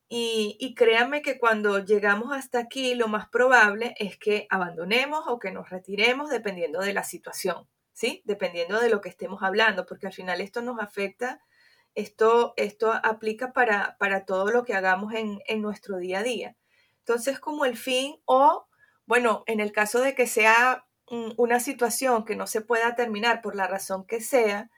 Y, 0.08 0.58
y 0.60 0.76
créanme 0.76 1.22
que 1.22 1.40
cuando 1.40 1.80
llegamos 1.80 2.34
hasta 2.34 2.60
aquí, 2.60 2.96
lo 2.96 3.08
más 3.08 3.30
probable 3.30 3.96
es 3.98 4.18
que 4.18 4.46
abandonemos 4.50 5.24
o 5.28 5.40
que 5.40 5.52
nos 5.52 5.70
retiremos 5.70 6.30
dependiendo 6.30 6.82
de 6.82 6.94
la 6.94 7.04
situación, 7.04 7.70
¿sí? 7.94 8.22
Dependiendo 8.26 8.82
de 8.82 8.90
lo 8.90 9.00
que 9.00 9.08
estemos 9.08 9.42
hablando, 9.42 9.86
porque 9.86 10.08
al 10.08 10.14
final 10.14 10.42
esto 10.42 10.62
nos 10.62 10.82
afecta, 10.82 11.40
esto, 11.96 12.54
esto 12.58 12.92
aplica 12.92 13.54
para, 13.54 13.96
para 14.00 14.26
todo 14.26 14.52
lo 14.52 14.66
que 14.66 14.74
hagamos 14.74 15.14
en, 15.14 15.40
en 15.48 15.62
nuestro 15.62 15.98
día 15.98 16.20
a 16.20 16.24
día. 16.24 16.58
Entonces, 17.00 17.40
como 17.40 17.64
el 17.64 17.78
fin 17.78 18.22
o, 18.26 18.68
bueno, 19.06 19.44
en 19.48 19.62
el 19.62 19.72
caso 19.72 20.02
de 20.02 20.14
que 20.14 20.28
sea 20.28 20.86
una 21.38 21.60
situación 21.60 22.24
que 22.24 22.36
no 22.36 22.48
se 22.48 22.62
pueda 22.62 22.96
terminar 22.96 23.42
por 23.42 23.56
la 23.56 23.68
razón 23.68 24.06
que 24.06 24.22
sea, 24.22 24.70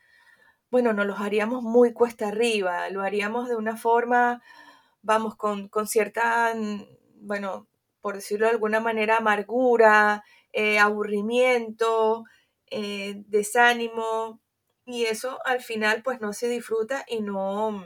bueno, 0.74 0.92
nos 0.92 1.06
lo 1.06 1.16
haríamos 1.16 1.62
muy 1.62 1.94
cuesta 1.94 2.30
arriba, 2.30 2.90
lo 2.90 3.04
haríamos 3.04 3.48
de 3.48 3.56
una 3.56 3.78
forma, 3.78 4.42
vamos, 5.04 5.36
con, 5.36 5.70
cierta, 5.86 6.52
bueno, 7.18 7.68
por 8.02 8.16
decirlo 8.16 8.48
de 8.48 8.54
alguna 8.54 8.80
manera, 8.80 9.18
amargura, 9.18 10.24
eh, 10.52 10.80
aburrimiento, 10.80 12.24
eh, 12.72 13.22
desánimo, 13.28 14.42
y 14.84 15.04
eso 15.04 15.38
al 15.46 15.62
final 15.62 16.02
pues 16.02 16.20
no 16.22 16.34
se 16.34 16.50
disfruta 16.50 17.06
y 17.08 17.22
no, 17.22 17.86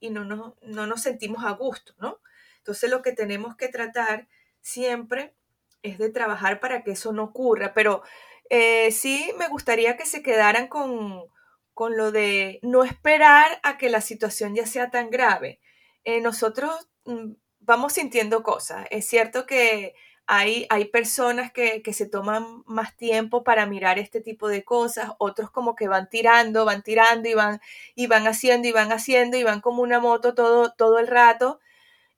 y 0.00 0.08
no, 0.08 0.24
no, 0.24 0.56
no 0.62 0.86
nos 0.86 1.02
sentimos 1.02 1.44
a 1.44 1.50
gusto, 1.50 1.92
¿no? 1.98 2.20
Entonces 2.56 2.88
lo 2.88 3.02
que 3.02 3.12
tenemos 3.12 3.54
que 3.54 3.68
tratar 3.68 4.28
siempre 4.62 5.34
es 5.82 5.98
de 5.98 6.08
trabajar 6.08 6.58
para 6.58 6.84
que 6.84 6.92
eso 6.92 7.12
no 7.12 7.24
ocurra, 7.24 7.74
pero 7.74 8.02
eh, 8.48 8.92
sí 8.92 9.30
me 9.38 9.48
gustaría 9.48 9.98
que 9.98 10.06
se 10.06 10.22
quedaran 10.22 10.68
con, 10.68 11.33
con, 11.74 11.96
lo 11.96 12.12
de 12.12 12.60
no 12.62 12.84
esperar 12.84 13.60
a 13.62 13.78
que 13.78 13.90
la 13.90 14.00
situación 14.00 14.54
ya 14.54 14.66
sea 14.66 14.90
tan 14.90 15.10
grave. 15.10 15.60
Eh, 16.04 16.20
nosotros 16.20 16.88
mm, 17.04 17.32
vamos 17.60 17.94
sintiendo 17.94 18.42
cosas. 18.42 18.86
Es 18.90 19.06
cierto 19.06 19.46
que 19.46 19.94
hay, 20.26 20.66
hay 20.70 20.86
personas 20.86 21.52
que, 21.52 21.82
que, 21.82 21.92
se 21.92 22.06
toman 22.08 22.62
más 22.66 22.96
tiempo 22.96 23.44
para 23.44 23.66
mirar 23.66 23.98
este 23.98 24.20
tipo 24.20 24.48
de 24.48 24.64
cosas, 24.64 25.10
otros 25.18 25.50
como 25.50 25.74
que 25.74 25.88
van 25.88 26.08
tirando, 26.08 26.64
van 26.64 26.82
tirando 26.82 27.28
y 27.28 27.34
van, 27.34 27.60
y 27.94 28.06
van 28.06 28.26
haciendo 28.26 28.68
y 28.68 28.72
van 28.72 28.92
haciendo 28.92 29.36
y 29.36 29.42
van 29.44 29.60
como 29.60 29.82
una 29.82 30.00
moto 30.00 30.34
todo, 30.34 30.72
todo 30.72 30.98
el 30.98 31.08
rato. 31.08 31.60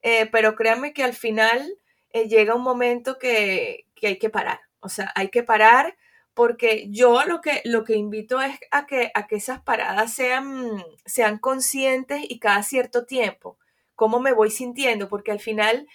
Eh, 0.01 0.27
pero 0.31 0.55
créanme 0.55 0.93
que 0.93 1.03
al 1.03 1.13
final 1.13 1.77
eh, 2.11 2.27
llega 2.27 2.55
un 2.55 2.63
momento 2.63 3.17
que, 3.19 3.85
hay 4.01 4.17
que 4.17 4.29
parar. 4.29 4.61
O 4.79 4.89
sea, 4.89 5.11
hay 5.15 5.29
que 5.29 5.43
parar 5.43 5.97
porque 6.37 6.85
yo 6.91 7.25
lo 7.25 7.41
que, 7.41 7.63
lo 7.65 7.83
que 7.83 7.95
invito 7.95 8.39
es 8.39 8.59
a 8.69 8.85
que, 8.85 9.09
a 9.15 9.25
que 9.25 9.37
esas 9.37 9.59
paradas 9.63 10.13
sean, 10.13 10.83
sean 11.03 11.39
conscientes 11.39 12.21
y 12.29 12.37
cada 12.37 12.61
cierto 12.61 13.07
tiempo. 13.07 13.57
¿Cómo 13.95 14.19
me 14.19 14.33
voy 14.33 14.51
sintiendo? 14.51 15.09
Porque 15.09 15.31
al 15.31 15.39
final 15.39 15.87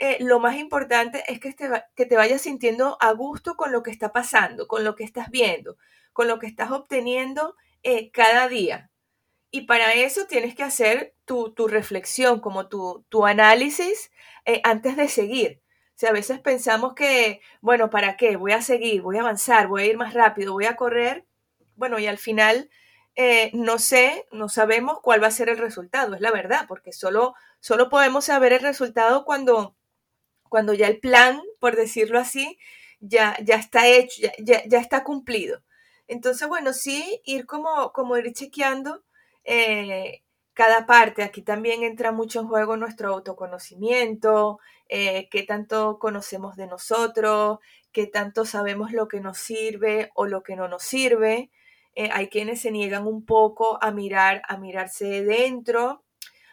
eh, 0.00 0.16
lo 0.18 0.40
más 0.40 0.56
importante 0.56 1.22
es 1.28 1.38
que 1.38 1.52
te, 1.52 1.70
que 1.94 2.06
te 2.06 2.16
vayas 2.16 2.42
sintiendo 2.42 2.96
a 2.98 3.12
gusto 3.12 3.54
con 3.54 3.70
lo 3.70 3.84
que 3.84 3.92
está 3.92 4.12
pasando, 4.12 4.66
con 4.66 4.82
lo 4.82 4.96
que 4.96 5.04
estás 5.04 5.30
viendo, 5.30 5.76
con 6.12 6.26
lo 6.26 6.40
que 6.40 6.48
estás 6.48 6.72
obteniendo 6.72 7.54
eh, 7.84 8.10
cada 8.10 8.48
día. 8.48 8.90
Y 9.52 9.60
para 9.60 9.92
eso 9.92 10.26
tienes 10.26 10.56
que 10.56 10.64
hacer 10.64 11.14
tu, 11.24 11.54
reflexión, 11.68 12.40
como 12.40 12.66
tu, 12.66 13.06
tu 13.10 13.26
análisis 13.26 14.10
antes 14.64 14.96
de 14.96 15.06
seguir. 15.06 15.62
Si 15.94 16.06
a 16.06 16.12
veces 16.12 16.40
pensamos 16.40 16.94
que, 16.94 17.40
bueno, 17.60 17.90
¿para 17.90 18.16
qué? 18.16 18.36
Voy 18.36 18.52
a 18.52 18.62
seguir, 18.62 19.02
voy 19.02 19.18
a 19.18 19.20
avanzar, 19.20 19.68
voy 19.68 19.82
a 19.82 19.86
ir 19.86 19.96
más 19.96 20.14
rápido, 20.14 20.52
voy 20.52 20.66
a 20.66 20.76
correr. 20.76 21.24
Bueno, 21.76 21.98
y 21.98 22.06
al 22.06 22.18
final 22.18 22.68
eh, 23.16 23.50
no 23.54 23.78
sé, 23.78 24.26
no 24.32 24.48
sabemos 24.48 24.98
cuál 25.00 25.22
va 25.22 25.28
a 25.28 25.30
ser 25.30 25.48
el 25.48 25.58
resultado, 25.58 26.14
es 26.14 26.20
la 26.20 26.32
verdad, 26.32 26.66
porque 26.66 26.92
solo, 26.92 27.34
solo 27.60 27.88
podemos 27.88 28.24
saber 28.24 28.52
el 28.52 28.60
resultado 28.60 29.24
cuando, 29.24 29.76
cuando 30.48 30.74
ya 30.74 30.88
el 30.88 30.98
plan, 31.00 31.40
por 31.60 31.76
decirlo 31.76 32.18
así, 32.18 32.58
ya, 33.00 33.36
ya 33.44 33.56
está 33.56 33.86
hecho, 33.88 34.22
ya, 34.38 34.62
ya, 34.66 34.80
está 34.80 35.04
cumplido. 35.04 35.62
Entonces, 36.08 36.48
bueno, 36.48 36.72
sí, 36.72 37.20
ir 37.24 37.46
como, 37.46 37.92
como 37.92 38.16
ir 38.18 38.32
chequeando 38.32 39.04
eh, 39.44 40.22
cada 40.54 40.86
parte. 40.86 41.22
Aquí 41.22 41.42
también 41.42 41.82
entra 41.82 42.12
mucho 42.12 42.40
en 42.40 42.48
juego 42.48 42.76
nuestro 42.76 43.10
autoconocimiento, 43.14 44.58
eh, 44.88 45.28
qué 45.30 45.42
tanto 45.42 45.98
conocemos 45.98 46.56
de 46.56 46.66
nosotros, 46.66 47.58
qué 47.92 48.06
tanto 48.06 48.44
sabemos 48.44 48.92
lo 48.92 49.08
que 49.08 49.20
nos 49.20 49.38
sirve 49.38 50.10
o 50.14 50.26
lo 50.26 50.42
que 50.42 50.56
no 50.56 50.68
nos 50.68 50.82
sirve. 50.82 51.50
Eh, 51.94 52.10
hay 52.12 52.28
quienes 52.28 52.60
se 52.60 52.70
niegan 52.70 53.06
un 53.06 53.24
poco 53.24 53.78
a 53.82 53.90
mirar, 53.92 54.42
a 54.48 54.56
mirarse 54.56 55.24
dentro. 55.24 56.04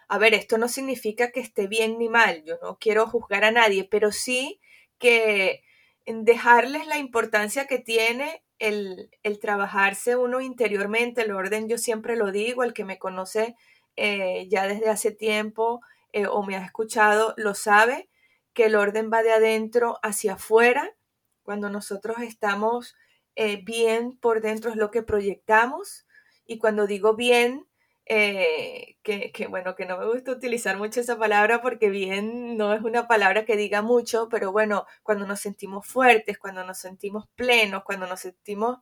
A 0.07 0.17
ver, 0.17 0.33
esto 0.33 0.57
no 0.57 0.67
significa 0.67 1.31
que 1.31 1.39
esté 1.39 1.67
bien 1.67 1.97
ni 1.97 2.09
mal, 2.09 2.43
yo 2.43 2.57
no 2.61 2.77
quiero 2.79 3.07
juzgar 3.07 3.43
a 3.45 3.51
nadie, 3.51 3.85
pero 3.85 4.11
sí 4.11 4.59
que 5.00 5.63
dejarles 6.05 6.88
la 6.88 6.97
importancia 6.97 7.65
que 7.65 7.79
tiene 7.79 8.43
el, 8.59 9.09
el 9.23 9.39
trabajarse 9.39 10.15
uno 10.15 10.41
interiormente, 10.41 11.21
el 11.23 11.31
orden, 11.31 11.67
yo 11.67 11.77
siempre 11.77 12.15
lo 12.15 12.31
digo, 12.31 12.63
el 12.63 12.73
que 12.73 12.85
me 12.85 13.00
conoce 13.00 13.55
eh, 13.95 14.47
ya 14.50 14.67
desde 14.67 14.89
hace 14.89 15.11
tiempo 15.11 15.81
eh, 16.13 16.27
o 16.27 16.43
me 16.43 16.55
ha 16.55 16.63
escuchado 16.63 17.33
lo 17.38 17.55
sabe, 17.55 18.09
que 18.53 18.65
el 18.65 18.75
orden 18.75 19.10
va 19.12 19.24
de 19.24 19.31
adentro 19.31 20.00
hacia 20.03 20.34
afuera. 20.34 20.96
Cuando 21.43 21.70
nosotros 21.70 22.17
estamos 22.22 22.96
eh, 23.36 23.62
bien 23.63 24.17
por 24.17 24.41
dentro 24.41 24.72
es 24.72 24.77
lo 24.77 24.91
que 24.91 25.03
proyectamos. 25.03 26.05
Y 26.46 26.58
cuando 26.58 26.88
digo 26.88 27.15
bien, 27.15 27.67
que, 28.05 28.98
que, 29.34 29.48
bueno, 29.48 29.75
que 29.75 29.86
no 29.86 29.98
me 29.98 30.05
gusta 30.05 30.31
utilizar 30.31 30.77
mucho 30.77 31.00
esa 31.00 31.17
palabra 31.17 31.62
porque 31.62 31.89
bien 31.89 32.58
no 32.58 32.74
es 32.74 32.81
una 32.81 33.08
palabra 33.08 33.46
que 33.46 33.55
diga 33.55 33.81
mucho, 33.81 34.27
pero 34.29 34.51
bueno, 34.51 34.86
cuando 35.01 35.25
nos 35.25 35.39
sentimos 35.39 35.88
fuertes, 35.88 36.38
cuando 36.38 36.65
nos 36.65 36.77
sentimos 36.77 37.29
plenos, 37.36 37.84
cuando 37.86 38.08
nos 38.08 38.20
sentimos 38.20 38.79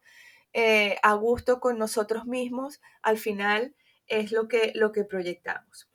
a 1.04 1.14
gusto 1.14 1.60
con 1.60 1.78
nosotros 1.78 2.26
mismos, 2.26 2.82
al 3.04 3.20
final 3.20 3.76
es 4.10 4.32
lo 4.32 4.48
que, 4.48 4.72
lo 4.76 4.92
que 4.92 5.06
proyectamos. 5.06 5.90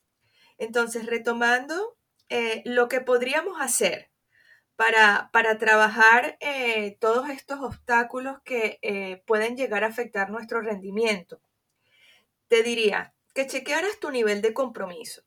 Entonces, 0.56 1.06
retomando, 1.06 1.96
eh, 2.28 2.62
lo 2.64 2.88
que 2.88 3.00
podríamos 3.00 3.60
hacer 3.60 4.10
para, 4.76 5.30
para 5.32 5.58
trabajar 5.58 6.36
eh, 6.40 6.96
todos 7.00 7.28
estos 7.30 7.60
obstáculos 7.60 8.38
que 8.44 8.78
eh, 8.82 9.22
pueden 9.26 9.56
llegar 9.56 9.84
a 9.84 9.88
afectar 9.88 10.30
nuestro 10.30 10.60
rendimiento, 10.60 11.40
te 12.48 12.62
diría 12.62 13.14
que 13.34 13.46
chequearas 13.46 13.98
tu 14.00 14.10
nivel 14.10 14.42
de 14.42 14.54
compromiso. 14.54 15.22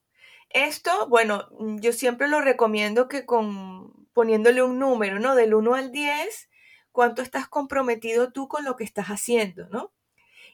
Esto, 0.50 1.08
bueno, 1.08 1.50
yo 1.80 1.92
siempre 1.92 2.28
lo 2.28 2.42
recomiendo 2.42 3.08
que 3.08 3.26
con 3.26 4.08
poniéndole 4.14 4.64
un 4.64 4.80
número, 4.80 5.20
¿no? 5.20 5.36
Del 5.36 5.54
1 5.54 5.76
al 5.76 5.92
10, 5.92 6.50
cuánto 6.92 7.22
estás 7.22 7.48
comprometido 7.48 8.32
tú 8.32 8.48
con 8.48 8.66
lo 8.66 8.76
que 8.76 8.84
estás 8.84 9.08
haciendo, 9.08 9.68
¿no? 9.70 9.94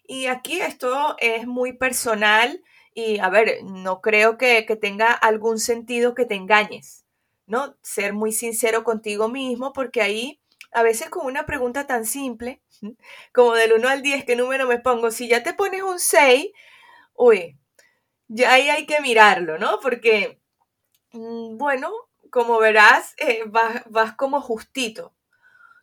Y 0.05 0.25
aquí 0.25 0.59
esto 0.59 1.15
es 1.19 1.47
muy 1.47 1.73
personal 1.73 2.61
y, 2.93 3.19
a 3.19 3.29
ver, 3.29 3.63
no 3.63 4.01
creo 4.01 4.37
que, 4.37 4.63
tenga 4.81 5.11
algún 5.11 5.59
sentido 5.59 6.13
que 6.13 6.25
te 6.25 6.35
engañes, 6.35 7.05
¿no? 7.47 7.75
Ser 7.81 8.13
muy 8.13 8.31
sincero 8.31 8.83
contigo 8.83 9.29
mismo 9.29 9.73
porque 9.73 10.01
ahí 10.01 10.41
a 10.71 10.83
veces 10.83 11.09
con 11.09 11.25
una 11.25 11.45
pregunta 11.45 11.85
tan 11.87 12.05
simple 12.05 12.61
como 13.33 13.53
del 13.53 13.73
1 13.73 13.87
al 13.87 14.01
10, 14.01 14.25
¿qué 14.25 14.35
número 14.35 14.67
me 14.67 14.79
pongo? 14.79 15.11
Si 15.11 15.27
ya 15.27 15.43
te 15.43 15.53
pones 15.53 15.83
un 15.83 15.99
6, 15.99 16.47
uy, 17.15 17.57
ya 18.27 18.53
ahí 18.53 18.69
hay 18.69 18.85
que 18.85 19.01
mirarlo, 19.01 19.57
¿no? 19.57 19.79
Porque, 19.81 20.41
mm, 21.13 21.57
bueno, 21.57 21.91
como 22.31 22.59
verás, 22.59 23.13
eh, 23.17 23.43
vas, 23.47 23.83
vas, 23.89 24.15
como 24.15 24.41
justito. 24.41 25.13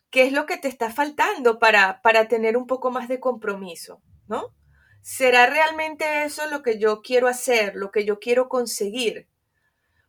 ¿Qué 0.09 0.23
es 0.23 0.33
lo 0.33 0.45
que 0.45 0.57
te 0.57 0.67
está 0.67 0.91
faltando 0.91 1.59
para, 1.59 2.01
para 2.01 2.27
tener 2.27 2.57
un 2.57 2.67
poco 2.67 2.91
más 2.91 3.07
de 3.07 3.19
compromiso? 3.21 4.01
¿no? 4.31 4.53
¿Será 5.01 5.47
realmente 5.47 6.23
eso 6.23 6.45
lo 6.47 6.61
que 6.61 6.77
yo 6.77 7.01
quiero 7.01 7.27
hacer, 7.27 7.75
lo 7.75 7.91
que 7.91 8.05
yo 8.05 8.19
quiero 8.19 8.49
conseguir? 8.49 9.27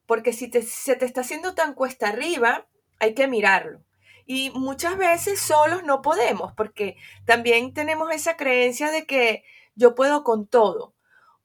Porque 0.07 0.35
si 0.35 0.51
se 0.51 0.97
te 0.97 1.07
está 1.07 1.23
haciendo 1.23 1.55
tan 1.55 1.75
cuesta 1.75 2.09
arriba, 2.09 2.67
hay 2.99 3.15
que 3.15 3.27
mirarlo. 3.27 3.83
Y 4.27 4.51
muchas 4.51 4.99
veces 4.99 5.41
solos 5.41 5.83
no 5.83 6.03
podemos, 6.03 6.53
porque 6.53 6.97
también 7.25 7.73
tenemos 7.73 8.13
esa 8.13 8.37
creencia 8.37 8.91
de 8.91 9.07
que 9.07 9.45
yo 9.75 9.95
puedo 9.95 10.25
con 10.25 10.47
todo. 10.47 10.95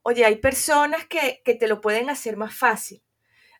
Oye, 0.04 0.25
hay 0.25 0.36
personas 0.38 1.06
que, 1.06 1.42
te 1.44 1.68
lo 1.68 1.82
pueden 1.82 2.10
hacer 2.10 2.38
más 2.38 2.54
fácil. 2.54 3.01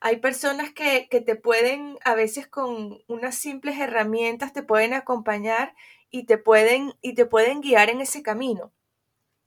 Hay 0.02 0.18
personas 0.18 0.72
que, 0.74 1.08
que, 1.10 1.22
te 1.22 1.36
pueden, 1.36 1.98
a 2.04 2.14
veces 2.14 2.48
con 2.48 3.00
unas 3.08 3.36
simples 3.36 3.80
herramientas, 3.80 4.54
te 4.54 4.64
pueden 4.64 4.94
acompañar 4.94 5.76
y 6.12 6.26
te 6.26 6.38
pueden, 6.38 6.94
y 7.02 7.16
te 7.16 7.26
pueden 7.26 7.62
guiar 7.62 7.90
en 7.90 8.02
ese 8.02 8.22
camino. 8.22 8.74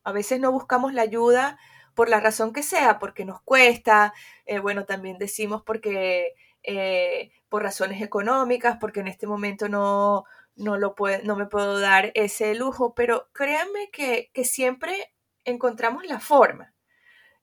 A 0.05 0.13
veces 0.13 0.41
no 0.41 0.53
buscamos 0.53 0.95
la 0.95 1.03
ayuda 1.03 1.59
por 1.95 2.09
la 2.09 2.21
razón 2.21 2.53
que 2.53 2.63
sea, 2.63 2.99
porque 2.99 3.25
nos 3.25 3.43
cuesta, 3.43 4.15
eh, 4.47 4.59
bueno, 4.59 4.85
también 4.87 5.19
decimos 5.19 5.63
porque 5.65 6.35
eh, 6.63 7.31
por 7.49 7.63
razones 7.63 8.01
económicas, 8.03 8.79
porque 8.81 9.01
en 9.01 9.09
este 9.09 9.27
momento 9.27 9.69
no, 9.69 10.25
no, 10.57 10.79
lo 10.79 10.95
no 11.25 11.37
me 11.37 11.47
puedo 11.47 11.81
dar 11.81 12.13
ese 12.15 12.55
lujo, 12.55 12.95
pero 12.95 13.29
créanme 13.33 13.91
que, 13.93 14.31
siempre 14.45 15.13
encontramos 15.45 16.05
la 16.07 16.21
forma. 16.21 16.75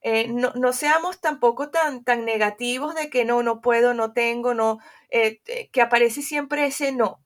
Eh, 0.00 0.28
no, 0.28 0.72
seamos 0.72 1.20
tampoco 1.20 1.70
tan, 1.70 2.04
tan 2.04 2.24
negativos 2.24 2.94
de 2.94 3.10
que 3.10 3.24
no, 3.24 3.42
no 3.42 3.60
puedo, 3.60 3.94
no 3.94 4.12
tengo, 4.12 4.54
no, 4.54 4.78
que 5.10 5.82
aparece 5.82 6.22
siempre 6.22 6.66
ese 6.66 6.92
no. 6.92 7.20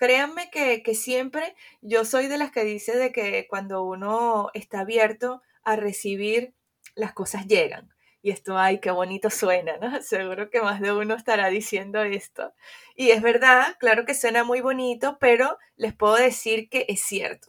Créanme 0.00 0.50
que, 0.50 0.82
que, 0.82 0.94
siempre 0.94 1.54
yo 1.82 2.06
soy 2.06 2.26
de 2.26 2.38
las 2.38 2.50
que 2.50 2.64
dice 2.64 2.96
de 2.96 3.12
que 3.12 3.46
cuando 3.50 3.84
uno 3.84 4.48
está 4.54 4.80
abierto 4.80 5.42
a 5.62 5.76
recibir, 5.76 6.54
las 6.94 7.12
cosas 7.12 7.46
llegan. 7.46 7.92
Y 8.22 8.30
esto, 8.30 8.56
ay, 8.56 8.80
qué 8.80 8.90
bonito 8.90 9.28
suena, 9.28 9.76
¿no? 9.76 10.00
Seguro 10.02 10.48
que 10.48 10.62
más 10.62 10.80
de 10.80 10.92
uno 10.92 11.14
estará 11.14 11.48
diciendo 11.48 12.02
esto. 12.02 12.54
Y 12.96 13.10
es 13.10 13.20
verdad, 13.20 13.76
claro 13.78 14.06
que 14.06 14.14
suena 14.14 14.42
muy 14.42 14.62
bonito, 14.62 15.18
pero 15.20 15.58
les 15.76 15.94
puedo 15.94 16.14
decir 16.14 16.70
que 16.70 16.86
es 16.88 17.02
cierto. 17.02 17.48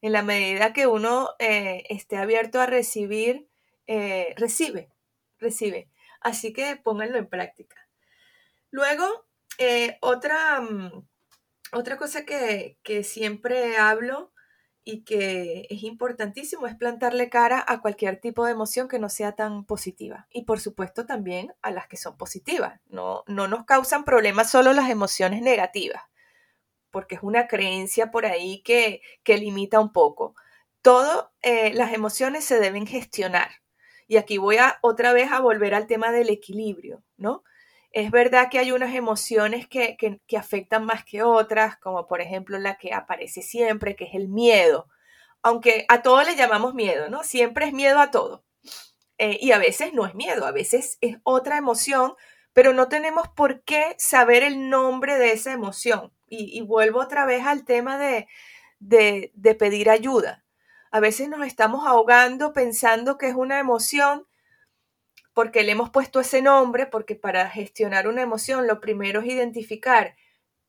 En 0.00 0.10
la 0.10 0.22
medida 0.24 0.72
que 0.72 0.88
uno 0.88 1.30
eh, 1.38 1.84
esté 1.88 2.16
abierto 2.16 2.60
a 2.60 2.66
recibir, 2.66 3.46
eh, 3.86 4.34
recibe, 4.36 4.90
recibe. 5.38 5.88
Así 6.20 6.52
que 6.52 6.74
pónganlo 6.74 7.18
en 7.18 7.28
práctica. 7.28 7.76
Luego, 8.72 9.06
eh, 9.58 9.98
otra, 10.00 10.60
mm, 10.60 11.06
otra 11.72 11.96
cosa 11.96 12.24
que, 12.24 12.78
que 12.82 13.02
siempre 13.04 13.76
hablo 13.76 14.32
y 14.84 15.04
que 15.04 15.66
es 15.70 15.82
importantísimo 15.84 16.66
es 16.66 16.74
plantarle 16.74 17.28
cara 17.28 17.64
a 17.66 17.80
cualquier 17.80 18.20
tipo 18.20 18.44
de 18.44 18.52
emoción 18.52 18.88
que 18.88 18.98
no 18.98 19.08
sea 19.08 19.32
tan 19.32 19.64
positiva 19.64 20.26
y 20.30 20.44
por 20.44 20.60
supuesto 20.60 21.06
también 21.06 21.54
a 21.62 21.70
las 21.70 21.86
que 21.86 21.96
son 21.96 22.16
positivas. 22.16 22.80
No, 22.86 23.22
no 23.26 23.48
nos 23.48 23.64
causan 23.64 24.04
problemas 24.04 24.50
solo 24.50 24.72
las 24.72 24.90
emociones 24.90 25.40
negativas, 25.42 26.02
porque 26.90 27.14
es 27.14 27.22
una 27.22 27.46
creencia 27.46 28.10
por 28.10 28.26
ahí 28.26 28.62
que, 28.62 29.02
que 29.22 29.38
limita 29.38 29.80
un 29.80 29.92
poco. 29.92 30.34
Todas 30.82 31.26
eh, 31.42 31.72
las 31.74 31.92
emociones 31.92 32.44
se 32.44 32.58
deben 32.58 32.86
gestionar. 32.86 33.50
Y 34.08 34.16
aquí 34.16 34.36
voy 34.36 34.56
a 34.56 34.78
otra 34.82 35.12
vez 35.12 35.30
a 35.30 35.40
volver 35.40 35.74
al 35.74 35.86
tema 35.86 36.10
del 36.10 36.28
equilibrio, 36.28 37.02
¿no? 37.16 37.44
Es 37.92 38.10
verdad 38.10 38.48
que 38.50 38.58
hay 38.58 38.72
unas 38.72 38.94
emociones 38.94 39.68
que, 39.68 39.96
afectan 40.36 40.86
más 40.86 41.04
que 41.04 41.22
otras, 41.22 41.76
como 41.78 42.06
por 42.06 42.22
ejemplo 42.22 42.58
la 42.58 42.76
que 42.78 42.94
aparece 42.94 43.42
siempre, 43.42 43.96
que 43.96 44.04
es 44.04 44.14
el 44.14 44.28
miedo. 44.28 44.88
Aunque 45.42 45.84
a 45.88 46.02
todo 46.02 46.22
le 46.22 46.34
llamamos 46.34 46.74
miedo, 46.74 47.10
¿no? 47.10 47.22
Siempre 47.22 47.66
es 47.66 47.72
miedo 47.74 48.00
a 48.00 48.10
todo. 48.10 48.44
Eh, 49.18 49.38
y 49.40 49.52
a 49.52 49.58
veces 49.58 49.92
no 49.92 50.06
es 50.06 50.14
miedo, 50.14 50.46
a 50.46 50.52
veces 50.52 50.96
es 51.02 51.18
otra 51.22 51.58
emoción, 51.58 52.14
pero 52.54 52.72
no 52.72 52.88
tenemos 52.88 53.28
por 53.28 53.62
qué 53.62 53.94
saber 53.98 54.42
el 54.42 54.70
nombre 54.70 55.18
de 55.18 55.32
esa 55.32 55.52
emoción. 55.52 56.12
Y, 56.34 56.62
vuelvo 56.62 57.00
otra 57.00 57.26
vez 57.26 57.44
al 57.46 57.66
tema 57.66 57.98
de, 57.98 58.26
de 58.78 59.54
pedir 59.54 59.90
ayuda. 59.90 60.46
A 60.90 60.98
veces 60.98 61.28
nos 61.28 61.46
estamos 61.46 61.86
ahogando 61.86 62.54
pensando 62.54 63.18
que 63.18 63.28
es 63.28 63.34
una 63.34 63.58
emoción 63.58 64.26
porque 65.34 65.62
le 65.62 65.72
hemos 65.72 65.90
puesto 65.90 66.20
ese 66.20 66.42
nombre, 66.42 66.86
porque 66.86 67.14
para 67.14 67.48
gestionar 67.48 68.08
una 68.08 68.22
emoción 68.22 68.66
lo 68.66 68.80
primero 68.80 69.20
es 69.20 69.26
identificar 69.26 70.16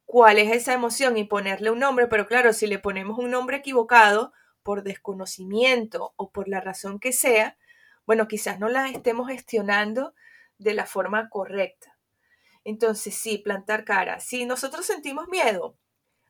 cuál 0.05 0.37
es 0.37 0.51
esa 0.51 0.73
emoción 0.73 1.17
y 1.17 1.23
ponerle 1.23 1.71
un 1.71 1.79
nombre, 1.79 2.07
pero 2.07 2.27
claro, 2.27 2.53
si 2.53 2.67
le 2.67 2.79
ponemos 2.79 3.17
un 3.17 3.31
nombre 3.31 3.57
equivocado 3.57 4.33
por 4.61 4.83
desconocimiento 4.83 6.13
o 6.15 6.31
por 6.31 6.47
la 6.47 6.61
razón 6.61 6.99
que 6.99 7.11
sea, 7.11 7.57
bueno, 8.05 8.27
quizás 8.27 8.59
no 8.59 8.69
la 8.69 8.89
estemos 8.89 9.27
gestionando 9.27 10.13
de 10.57 10.73
la 10.73 10.85
forma 10.85 11.29
correcta. 11.29 11.97
Entonces, 12.63 13.15
sí, 13.15 13.37
plantar 13.37 13.83
cara. 13.83 14.19
Si 14.19 14.45
nosotros 14.45 14.85
sentimos 14.85 15.27
miedo, 15.27 15.77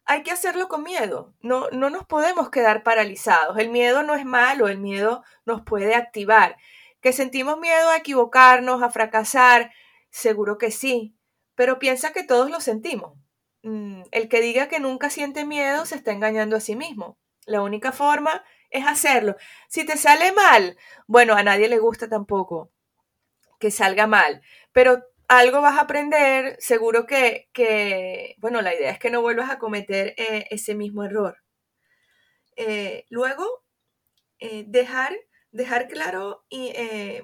hay 0.05 0.23
que 0.23 0.31
hacerlo 0.31 0.67
con 0.67 0.83
miedo. 0.83 1.33
No, 1.41 1.69
no 1.71 1.89
nos 1.89 2.05
podemos 2.05 2.49
quedar 2.49 2.83
paralizados. 2.83 3.57
El 3.57 3.69
miedo 3.69 4.03
no 4.03 4.15
es 4.15 4.25
malo, 4.25 4.67
el 4.67 4.79
miedo 4.79 5.23
nos 5.45 5.61
puede 5.61 5.95
activar. 5.95 6.57
¿Que 7.03 7.11
sentimos 7.13 7.59
miedo 7.59 7.89
a 7.89 7.97
equivocarnos, 7.97 8.81
a 8.81 8.89
fracasar? 8.89 9.73
Seguro 10.09 10.57
que 10.57 10.71
sí, 10.71 11.17
pero 11.53 11.77
piensa 11.77 12.13
que 12.13 12.23
todos 12.23 12.49
lo 12.49 12.61
sentimos. 12.61 13.19
Mm, 13.61 14.03
el 14.11 14.29
que 14.29 14.39
diga 14.39 14.69
que 14.69 14.79
nunca 14.79 15.09
siente 15.09 15.45
miedo 15.45 15.85
se 15.85 15.95
está 15.95 16.13
engañando 16.13 16.55
a 16.55 16.61
sí 16.61 16.77
mismo. 16.77 17.17
La 17.45 17.61
única 17.61 17.91
forma 17.91 18.43
es 18.69 18.87
hacerlo. 18.87 19.35
Si 19.67 19.85
te 19.85 19.97
sale 19.97 20.31
mal, 20.31 20.77
bueno, 21.05 21.35
a 21.35 21.43
nadie 21.43 21.67
le 21.67 21.77
gusta 21.77 22.07
tampoco 22.07 22.71
que 23.59 23.69
salga 23.71 24.07
mal, 24.07 24.41
pero 24.71 25.03
algo 25.27 25.61
vas 25.61 25.77
a 25.77 25.81
aprender, 25.81 26.55
seguro 26.59 27.05
que, 27.05 27.49
que 27.53 28.35
bueno, 28.39 28.61
la 28.61 28.75
idea 28.75 28.91
es 28.91 28.99
que 28.99 29.09
no 29.09 29.21
vuelvas 29.21 29.49
a 29.51 29.59
cometer 29.59 30.13
eh, 30.17 30.47
ese 30.51 30.75
mismo 30.75 31.03
error. 31.03 31.37
Eh, 32.55 33.05
luego, 33.09 33.45
eh, 34.39 34.63
dejar 34.67 35.13
dejar 35.53 35.87
claro 35.87 36.43
y 36.49 36.73
eh, 36.75 37.21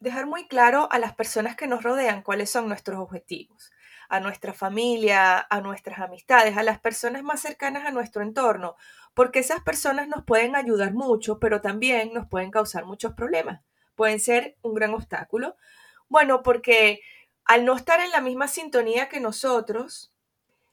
dejar 0.00 0.26
muy 0.26 0.46
claro 0.46 0.88
a 0.90 0.98
las 0.98 1.14
personas 1.14 1.56
que 1.56 1.66
nos 1.66 1.82
rodean 1.82 2.22
cuáles 2.22 2.50
son 2.50 2.68
nuestros 2.68 3.00
objetivos, 3.00 3.70
a 4.08 4.20
nuestra 4.20 4.52
familia, 4.52 5.38
a 5.38 5.60
nuestras 5.60 6.00
amistades, 6.00 6.56
a 6.58 6.62
las 6.62 6.78
personas 6.80 7.22
más 7.22 7.40
cercanas 7.40 7.86
a 7.86 7.92
nuestro 7.92 8.22
entorno, 8.22 8.76
porque 9.14 9.38
esas 9.38 9.62
personas 9.62 10.08
nos 10.08 10.24
pueden 10.24 10.56
ayudar 10.56 10.92
mucho, 10.92 11.38
pero 11.38 11.60
también 11.62 12.12
nos 12.12 12.26
pueden 12.26 12.50
causar 12.50 12.84
muchos 12.84 13.14
problemas, 13.14 13.62
pueden 13.94 14.20
ser 14.20 14.58
un 14.60 14.74
gran 14.74 14.92
obstáculo. 14.92 15.56
Bueno, 16.08 16.42
porque 16.42 17.00
al 17.44 17.64
no 17.64 17.76
estar 17.76 18.00
en 18.00 18.10
la 18.10 18.20
misma 18.20 18.48
sintonía 18.48 19.08
que 19.08 19.20
nosotros, 19.20 20.12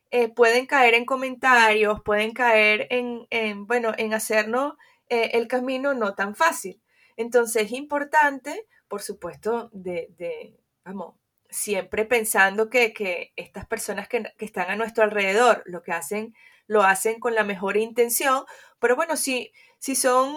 eh, 0.09 0.27
pueden 0.29 0.65
caer 0.65 0.95
en 0.95 1.05
comentarios, 1.05 2.01
pueden 2.01 2.33
caer 2.33 2.87
en, 2.89 3.27
en 3.29 3.65
bueno, 3.65 3.93
en 3.97 4.13
hacernos 4.13 4.73
eh, 5.11 5.31
el 5.33 5.49
camino 5.49 5.93
no 5.93 6.15
tan 6.15 6.35
fácil. 6.35 6.81
Entonces 7.17 7.63
es 7.63 7.71
importante, 7.73 8.65
por 8.87 9.01
supuesto, 9.01 9.69
de, 9.73 10.55
vamos, 10.85 11.15
siempre 11.49 12.05
pensando 12.05 12.69
que, 12.69 13.33
estas 13.35 13.65
personas 13.67 14.07
que, 14.07 14.23
están 14.39 14.69
a 14.69 14.77
nuestro 14.77 15.03
alrededor 15.03 15.63
lo 15.65 15.83
que 15.83 15.91
hacen, 15.91 16.33
lo 16.65 16.83
hacen 16.83 17.19
con 17.19 17.35
la 17.35 17.43
mejor 17.43 17.75
intención, 17.75 18.45
pero 18.79 18.95
bueno, 18.95 19.17
si, 19.17 19.51
si 19.79 19.95
son 19.95 20.33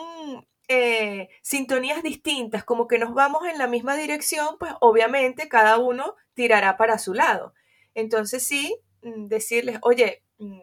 eh, 0.66 1.28
sintonías 1.40 2.02
distintas, 2.02 2.64
como 2.64 2.88
que 2.88 2.98
nos 2.98 3.14
vamos 3.14 3.46
en 3.46 3.58
la 3.58 3.68
misma 3.68 3.96
dirección, 3.96 4.56
pues 4.58 4.72
obviamente 4.80 5.48
cada 5.48 5.78
uno 5.78 6.16
tirará 6.34 6.76
para 6.76 6.98
su 6.98 7.14
lado. 7.14 7.54
Entonces 7.94 8.44
sí, 8.44 8.76
mm, 9.02 9.26
decirles, 9.26 9.78
oye, 9.82 10.24
mm, 10.38 10.58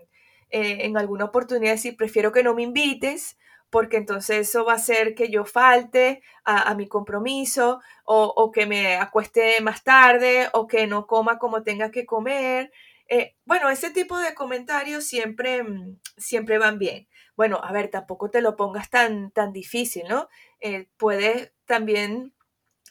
eh, 0.50 0.78
en 0.82 0.98
alguna 0.98 1.24
oportunidad 1.24 1.78
sí, 1.78 1.94
prefiero 1.94 2.34
que 2.34 2.44
no 2.44 2.54
me 2.54 2.64
invites, 2.64 3.38
porque 3.72 3.98
entonces 3.98 4.50
eso 4.50 4.66
va 4.66 4.74
a 4.74 4.76
hacer 4.76 5.16
que 5.16 5.30
yo 5.30 5.46
falte 5.46 6.22
a, 6.44 6.76
mi 6.76 6.88
compromiso 6.88 7.82
o, 8.06 8.52
que 8.52 8.66
me 8.66 8.98
acueste 8.98 9.62
más 9.62 9.84
tarde 9.84 10.50
o 10.54 10.68
que 10.68 10.88
no 10.88 11.08
coma 11.08 11.40
como 11.40 11.64
tenga 11.64 11.90
que 11.90 12.06
comer. 12.06 12.72
Eh, 13.08 13.36
bueno, 13.46 13.70
ese 13.70 13.90
tipo 13.92 14.20
de 14.20 14.34
comentarios 14.36 15.06
siempre, 15.06 15.64
mm, 15.64 16.00
siempre 16.18 16.58
van 16.58 16.80
bien. 16.80 17.08
Bueno, 17.38 17.62
a 17.64 17.72
ver, 17.72 17.90
tampoco 17.90 18.30
te 18.30 18.42
lo 18.42 18.58
pongas 18.58 18.90
tan, 18.90 19.32
tan 19.32 19.54
difícil, 19.54 20.04
¿no? 20.10 20.28
Eh, 20.60 20.88
puedes 20.98 21.54
también 21.66 22.34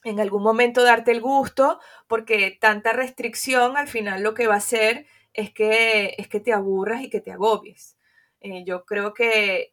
en 0.04 0.18
algún 0.18 0.42
momento 0.42 0.82
darte 0.82 1.12
el 1.12 1.20
gusto 1.20 1.78
porque 2.08 2.56
tanta 2.58 2.92
restricción 2.92 3.76
al 3.76 3.88
final 3.88 4.22
lo 4.22 4.34
que 4.34 4.46
va 4.46 4.54
a 4.54 4.58
hacer 4.58 5.06
es 5.34 5.52
que, 5.52 6.14
es 6.18 6.28
que 6.28 6.40
te 6.40 6.52
aburras 6.54 7.02
y 7.02 7.10
que 7.10 7.20
te 7.20 7.32
agobies. 7.32 7.98
Eh, 8.40 8.64
yo 8.64 8.86
creo 8.86 9.12
que 9.14 9.70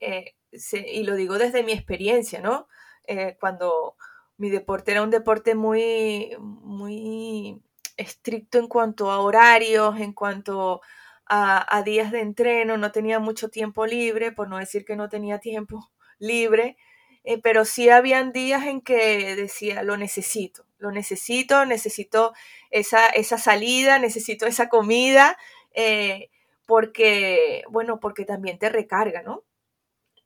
y 0.74 1.04
lo 1.04 1.16
digo 1.16 1.38
desde 1.38 1.64
mi 1.64 1.72
experiencia, 1.72 2.42
¿no? 2.42 2.68
Eh, 3.06 3.38
cuando 3.40 3.96
mi 4.38 4.50
deporte 4.50 4.92
era 4.92 5.04
un 5.04 5.10
deporte 5.10 5.56
muy, 5.56 6.36
muy 6.40 7.62
estricto 7.98 8.60
en 8.60 8.68
cuanto 8.68 9.12
a 9.12 9.20
horarios, 9.20 10.00
en 10.00 10.14
cuanto 10.14 10.82
a, 11.30 11.82
días 11.84 12.12
de 12.12 12.22
entreno, 12.22 12.78
no 12.78 12.92
tenía 12.92 13.20
mucho 13.20 13.50
tiempo 13.50 13.86
libre, 13.86 14.32
por 14.32 14.48
no 14.48 14.58
decir 14.58 14.86
que 14.86 14.96
no 14.96 15.10
tenía 15.10 15.40
tiempo 15.40 15.92
libre, 16.20 16.78
eh, 17.24 17.40
pero 17.42 17.66
sí 17.66 17.90
habían 17.90 18.32
días 18.32 18.66
en 18.66 18.82
que 18.82 19.36
decía, 19.36 19.84
lo 19.84 19.98
necesito, 19.98 20.66
lo 20.78 20.92
necesito, 20.92 21.66
necesito 21.66 22.34
esa, 22.72 23.10
esa 23.10 23.38
salida, 23.38 24.00
necesito 24.00 24.46
esa 24.46 24.70
comida, 24.70 25.38
eh, 25.74 26.30
porque, 26.66 27.64
bueno, 27.70 28.00
porque 28.00 28.26
también 28.26 28.58
te 28.60 28.70
recarga, 28.70 29.22
¿no? 29.22 29.44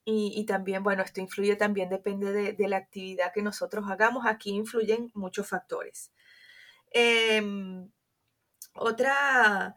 Y, 0.04 0.46
también, 0.46 0.84
bueno, 0.84 1.04
esto 1.04 1.22
influye 1.22 1.56
también, 1.56 1.90
depende 1.90 2.32
de, 2.34 2.68
la 2.68 2.78
actividad 2.78 3.32
que 3.34 3.44
nosotros 3.44 3.86
hagamos. 3.90 4.26
Aquí 4.26 4.52
influyen 4.52 5.12
muchos 5.14 5.48
factores. 5.48 6.12
Em, 6.92 7.90
otra 8.74 9.76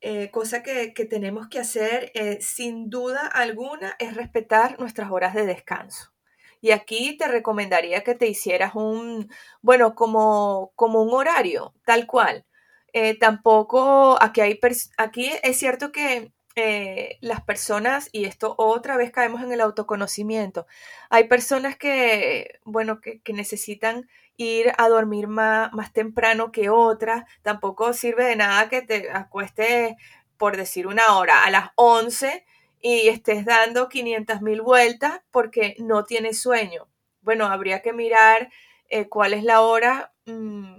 eh, 0.00 0.30
cosa 0.30 0.62
que, 0.62 0.92
tenemos 1.10 1.48
que 1.48 1.58
hacer, 1.58 2.12
eh, 2.14 2.38
sin 2.40 2.90
duda 2.90 3.26
alguna, 3.26 3.96
es 3.98 4.14
respetar 4.14 4.78
nuestras 4.78 5.10
horas 5.10 5.34
de 5.34 5.46
descanso. 5.46 6.12
Y 6.60 6.70
aquí 6.72 7.16
te 7.16 7.28
recomendaría 7.28 8.04
que 8.04 8.14
te 8.14 8.28
hicieras 8.28 8.74
un, 8.74 9.30
bueno, 9.62 9.94
como, 9.94 10.72
como 10.76 11.02
un 11.02 11.12
horario, 11.14 11.74
tal 11.84 12.06
cual. 12.06 12.46
Eh, 12.92 13.18
tampoco, 13.18 14.16
aquí, 14.22 14.40
hay 14.40 14.58
aquí 14.96 15.30
es 15.42 15.58
cierto 15.58 15.92
que 15.92 16.32
eh, 16.56 17.18
las 17.20 17.42
personas, 17.42 18.08
y 18.12 18.24
esto 18.24 18.54
otra 18.56 18.96
vez 18.96 19.10
caemos 19.10 19.42
en 19.42 19.52
el 19.52 19.60
autoconocimiento, 19.60 20.66
hay 21.10 21.24
personas 21.24 21.76
que, 21.76 22.60
bueno, 22.64 23.00
que, 23.00 23.20
necesitan 23.32 24.08
ir 24.38 24.72
a 24.78 24.88
dormir 24.88 25.28
más, 25.28 25.72
más, 25.74 25.92
temprano 25.92 26.52
que 26.52 26.70
otras, 26.70 27.24
tampoco 27.42 27.92
sirve 27.92 28.24
de 28.24 28.36
nada 28.36 28.70
que 28.70 28.82
te 28.82 29.10
acuestes, 29.10 29.96
por 30.38 30.56
decir 30.56 30.86
una 30.86 31.16
hora, 31.18 31.44
a 31.44 31.50
las 31.50 31.70
11 31.76 32.46
y 32.80 33.08
estés 33.08 33.44
dando 33.44 33.88
500 33.88 34.42
mil 34.42 34.62
vueltas 34.62 35.20
porque 35.30 35.74
no 35.78 36.04
tienes 36.04 36.40
sueño. 36.40 36.88
Bueno, 37.20 37.46
habría 37.46 37.82
que 37.82 37.92
mirar 37.92 38.50
eh, 38.88 39.08
cuál 39.08 39.34
es 39.34 39.44
la 39.44 39.60
hora, 39.60 40.12
mm, 40.26 40.76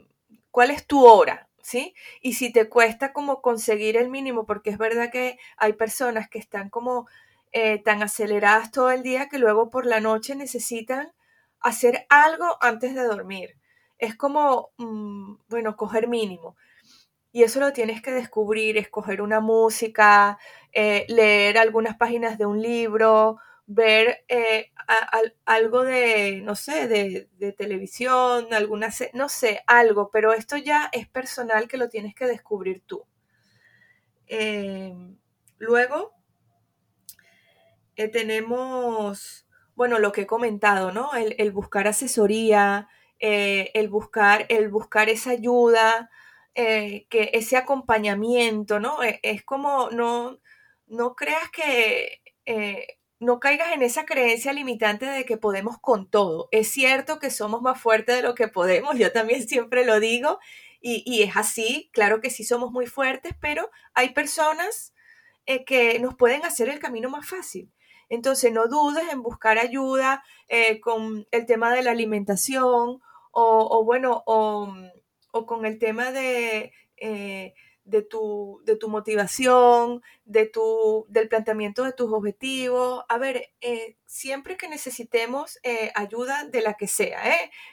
cuál 0.52 0.72
es 0.72 0.88
tu 0.88 1.06
hora, 1.06 1.50
¿sí? 1.67 1.93
Y 2.21 2.34
si 2.34 2.49
te 2.53 2.69
cuesta 2.69 3.12
como 3.12 3.41
conseguir 3.41 3.97
el 3.97 4.10
mínimo, 4.10 4.45
porque 4.45 4.69
es 4.69 4.77
verdad 4.77 5.12
que 5.12 5.38
hay 5.58 5.73
personas 5.73 6.30
que 6.30 6.39
están 6.39 6.69
como 6.69 7.08
eh, 7.51 7.80
tan 7.84 8.01
aceleradas 8.01 8.71
todo 8.71 8.89
el 8.89 9.03
día 9.03 9.27
que 9.27 9.38
luego 9.38 9.69
por 9.69 9.86
la 9.86 9.99
noche 9.99 10.34
necesitan 10.36 11.12
hacer 11.60 12.06
algo 12.10 12.58
antes 12.62 12.95
de 12.95 13.03
dormir. 13.03 13.58
Es 13.97 14.15
como, 14.15 14.69
mm, 14.77 15.36
bueno, 15.49 15.75
coger 15.75 16.08
mínimo. 16.08 16.56
Y 17.34 17.43
eso 17.43 17.60
lo 17.60 17.73
tienes 17.73 18.01
que 18.01 18.12
descubrir, 18.12 18.77
escoger 18.77 19.21
una 19.21 19.41
música, 19.41 20.39
eh, 20.73 21.06
leer 21.10 21.58
algunas 21.58 21.97
páginas 21.97 22.38
de 22.38 22.45
un 22.45 22.62
libro, 22.62 23.39
ver 23.67 24.23
eh, 24.30 24.71
algo 25.45 25.84
de, 25.84 26.41
no 26.41 26.56
sé, 26.56 26.88
de, 26.88 27.51
televisión, 27.53 28.53
alguna, 28.53 28.89
no 29.13 29.30
sé, 29.30 29.62
algo, 29.67 30.10
pero 30.10 30.34
esto 30.34 30.58
ya 30.58 30.89
es 30.93 31.08
personal 31.08 31.67
que 31.67 31.77
lo 31.77 31.89
tienes 31.89 32.15
que 32.15 32.25
descubrir 32.25 32.82
tú. 32.88 33.06
Em, 34.27 35.17
luego, 35.58 36.13
eh, 37.97 38.08
tenemos, 38.08 39.45
bueno, 39.75 39.99
lo 39.99 40.12
que 40.13 40.21
he 40.21 40.27
comentado, 40.27 40.91
¿no? 40.91 41.12
El, 41.15 41.51
buscar 41.51 41.88
asesoría, 41.88 42.88
eh, 43.19 43.71
el, 43.73 43.89
buscar, 43.89 44.45
el 44.49 44.69
buscar 44.69 45.10
esa 45.10 45.32
ayuda, 45.32 46.10
que 46.56 47.30
ese 47.34 47.56
acompañamiento, 47.58 48.80
¿no? 48.80 49.03
E, 49.03 49.19
es 49.23 49.43
como, 49.43 49.91
no, 49.91 50.39
no 50.88 51.15
creas 51.15 51.49
que 51.51 52.21
no 53.19 53.39
caigas 53.39 53.73
en 53.73 53.82
esa 53.82 54.06
creencia 54.06 54.53
limitante 54.53 55.06
de 55.06 55.25
que 55.25 55.38
podemos 55.38 55.77
con 55.80 56.10
todo. 56.10 56.49
Es 56.51 56.69
cierto 56.69 57.19
que 57.19 57.32
somos 57.32 57.62
más 57.62 57.80
fuertes 57.80 58.15
de 58.15 58.21
lo 58.21 58.36
que 58.36 58.47
podemos, 58.47 58.97
yo 58.97 59.12
también 59.12 59.47
siempre 59.47 59.86
lo 59.86 59.99
digo, 59.99 60.39
y, 60.80 61.23
es 61.23 61.36
así, 61.36 61.89
claro 61.91 62.21
que 62.21 62.30
sí 62.30 62.43
somos 62.43 62.71
muy 62.71 62.86
fuertes, 62.86 63.34
pero 63.41 63.69
hay 63.93 64.10
personas 64.13 64.93
eh, 65.45 65.65
que 65.65 65.99
nos 65.99 66.15
pueden 66.15 66.45
hacer 66.45 66.69
el 66.69 66.80
camino 66.80 67.10
más 67.10 67.27
fácil. 67.27 67.71
Entonces, 68.10 68.53
no 68.53 68.67
dudes 68.67 69.03
en 69.12 69.21
buscar 69.21 69.58
ayuda 69.58 70.23
eh, 70.47 70.80
con 70.80 71.27
el 71.32 71.45
tema 71.45 71.73
de 71.73 71.84
la 71.84 71.91
alimentación 71.91 73.01
o, 73.32 73.84
bueno, 73.84 74.23
o, 74.25 74.73
con 75.45 75.65
el 75.65 75.77
tema 75.77 76.12
de... 76.12 76.71
Eh, 76.97 77.53
de 77.88 78.02
tu, 78.02 78.62
de 78.65 78.76
tu 78.76 78.89
motivación, 78.89 80.04
de 80.26 80.45
tu, 80.45 81.06
del 81.08 81.30
planteamiento 81.30 81.84
de 81.84 81.93
tus 81.93 82.12
objetivos. 82.12 83.04
A 83.08 83.17
ver, 83.17 83.50
eh, 83.62 83.95
siempre 84.06 84.58
que 84.58 84.67
necesitemos 84.67 85.58
eh, 85.63 85.91
ayuda 85.95 86.43
de 86.43 86.62
la 86.62 86.73
que 86.73 86.88
sea, 86.88 87.21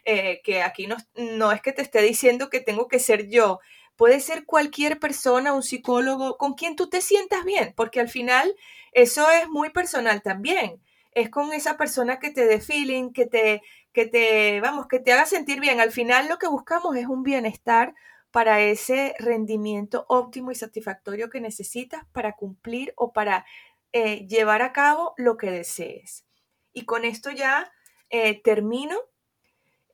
¿eh? 0.05 0.41
que 0.43 0.63
aquí 0.63 0.87
no, 0.87 0.97
no 1.17 1.53
es 1.53 1.61
que 1.61 1.73
te 1.73 1.83
esté 1.83 2.01
diciendo 2.03 2.49
que 2.49 2.61
tengo 2.61 2.87
que 2.87 3.01
ser 3.01 3.29
yo, 3.29 3.61
puede 3.97 4.21
ser 4.21 4.45
cualquier 4.45 4.99
persona, 5.01 5.53
un 5.53 5.63
psicólogo, 5.63 6.39
con 6.39 6.55
quien 6.55 6.77
tú 6.77 6.89
te 6.89 7.01
sientas 7.01 7.45
bien, 7.45 7.73
porque 7.77 8.01
al 8.01 8.09
final 8.09 8.55
eso 8.93 9.29
es 9.31 9.49
muy 9.49 9.71
personal 9.71 10.23
también. 10.23 10.81
Es 11.13 11.31
con 11.31 11.53
esa 11.53 11.77
persona 11.77 12.19
que 12.19 12.31
te 12.31 12.45
dé 12.47 12.61
feeling, 12.61 13.13
que 13.13 13.27
te, 13.27 13.63
que 13.93 14.07
te, 14.07 14.61
vamos, 14.61 14.87
que 14.89 14.99
te 14.99 15.13
haga 15.13 15.27
sentir 15.27 15.61
bien. 15.61 15.81
Al 15.81 15.93
final 15.93 16.29
lo 16.29 16.39
que 16.39 16.49
buscamos 16.49 16.97
es 16.97 17.07
un 17.07 17.23
bienestar 17.23 17.95
para 18.35 18.61
ese 18.63 19.15
rendimiento 19.21 20.07
óptimo 20.09 20.51
y 20.51 20.57
satisfactorio 20.57 21.31
que 21.31 21.41
necesitas 21.41 22.05
para 22.11 22.33
cumplir 22.33 22.93
o 22.97 23.13
para 23.13 23.47
eh, 23.93 24.27
llevar 24.27 24.61
a 24.61 24.73
cabo 24.73 25.15
lo 25.17 25.37
que 25.37 25.53
desees. 25.53 26.25
Y 26.73 26.85
con 26.85 27.05
esto 27.05 27.31
ya 27.31 27.71
eh, 28.11 28.43
termino. 28.43 28.97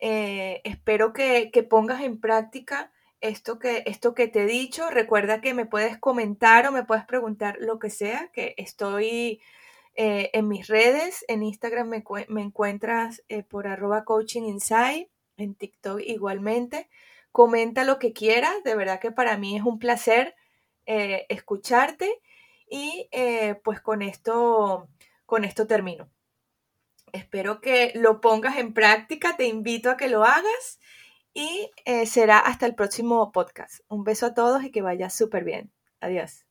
Eh, 0.00 0.62
espero 0.64 1.12
que, 1.12 1.50
pongas 1.68 2.00
en 2.00 2.18
práctica 2.18 2.90
esto 3.20 3.59
que, 3.59 3.83
esto 3.85 4.14
que 4.14 4.26
te 4.26 4.44
he 4.44 4.46
dicho. 4.46 4.88
Recuerda 4.88 5.42
que 5.42 5.53
me 5.53 5.66
puedes 5.66 5.98
comentar 5.98 6.66
o 6.66 6.72
me 6.72 6.85
puedes 6.85 7.05
preguntar 7.05 7.59
lo 7.61 7.79
que 7.79 7.90
sea, 7.90 8.31
que 8.33 8.55
estoy 8.57 9.42
en 9.96 10.48
mis 10.48 10.66
redes. 10.66 11.26
En 11.29 11.42
Instagram 11.42 11.88
me, 11.88 12.05
encuentras 12.40 13.22
por 13.50 13.66
arroba 13.66 14.05
coaching 14.05 14.57
en 15.37 15.55
TikTok 15.57 16.00
igualmente 16.00 16.88
comenta 17.33 17.85
lo 17.85 17.99
que 17.99 18.12
quieras, 18.12 18.53
de 18.64 18.75
verdad 18.75 19.01
que 19.01 19.12
para 19.12 19.37
mí 19.37 19.57
es 19.57 19.62
un 19.62 19.79
placer 19.79 20.35
eh, 20.87 21.27
escucharte 21.29 22.21
y 22.69 23.09
eh, 23.12 23.57
pues 23.64 23.81
con 23.81 24.03
esto, 24.03 24.88
con 25.27 25.45
esto 25.45 25.66
termino. 25.66 26.11
Espero 27.12 27.61
que 27.61 27.93
lo 27.95 28.21
pongas 28.21 28.57
en 28.59 28.73
práctica, 28.73 29.37
te 29.37 29.47
invito 29.47 29.90
a 29.90 29.97
que 29.97 30.09
lo 30.09 30.25
hagas 30.25 30.79
y 31.35 31.71
eh, 31.85 32.07
será 32.07 32.38
hasta 32.38 32.66
el 32.66 32.75
próximo 32.75 33.33
podcast. 33.33 33.81
Un 33.88 34.05
beso 34.05 34.27
a 34.27 34.35
todos 34.35 34.64
y 34.64 34.71
que 34.71 34.83
vaya 34.83 35.11
súper 35.11 35.45
bien. 35.45 35.73
Adiós. 36.01 36.49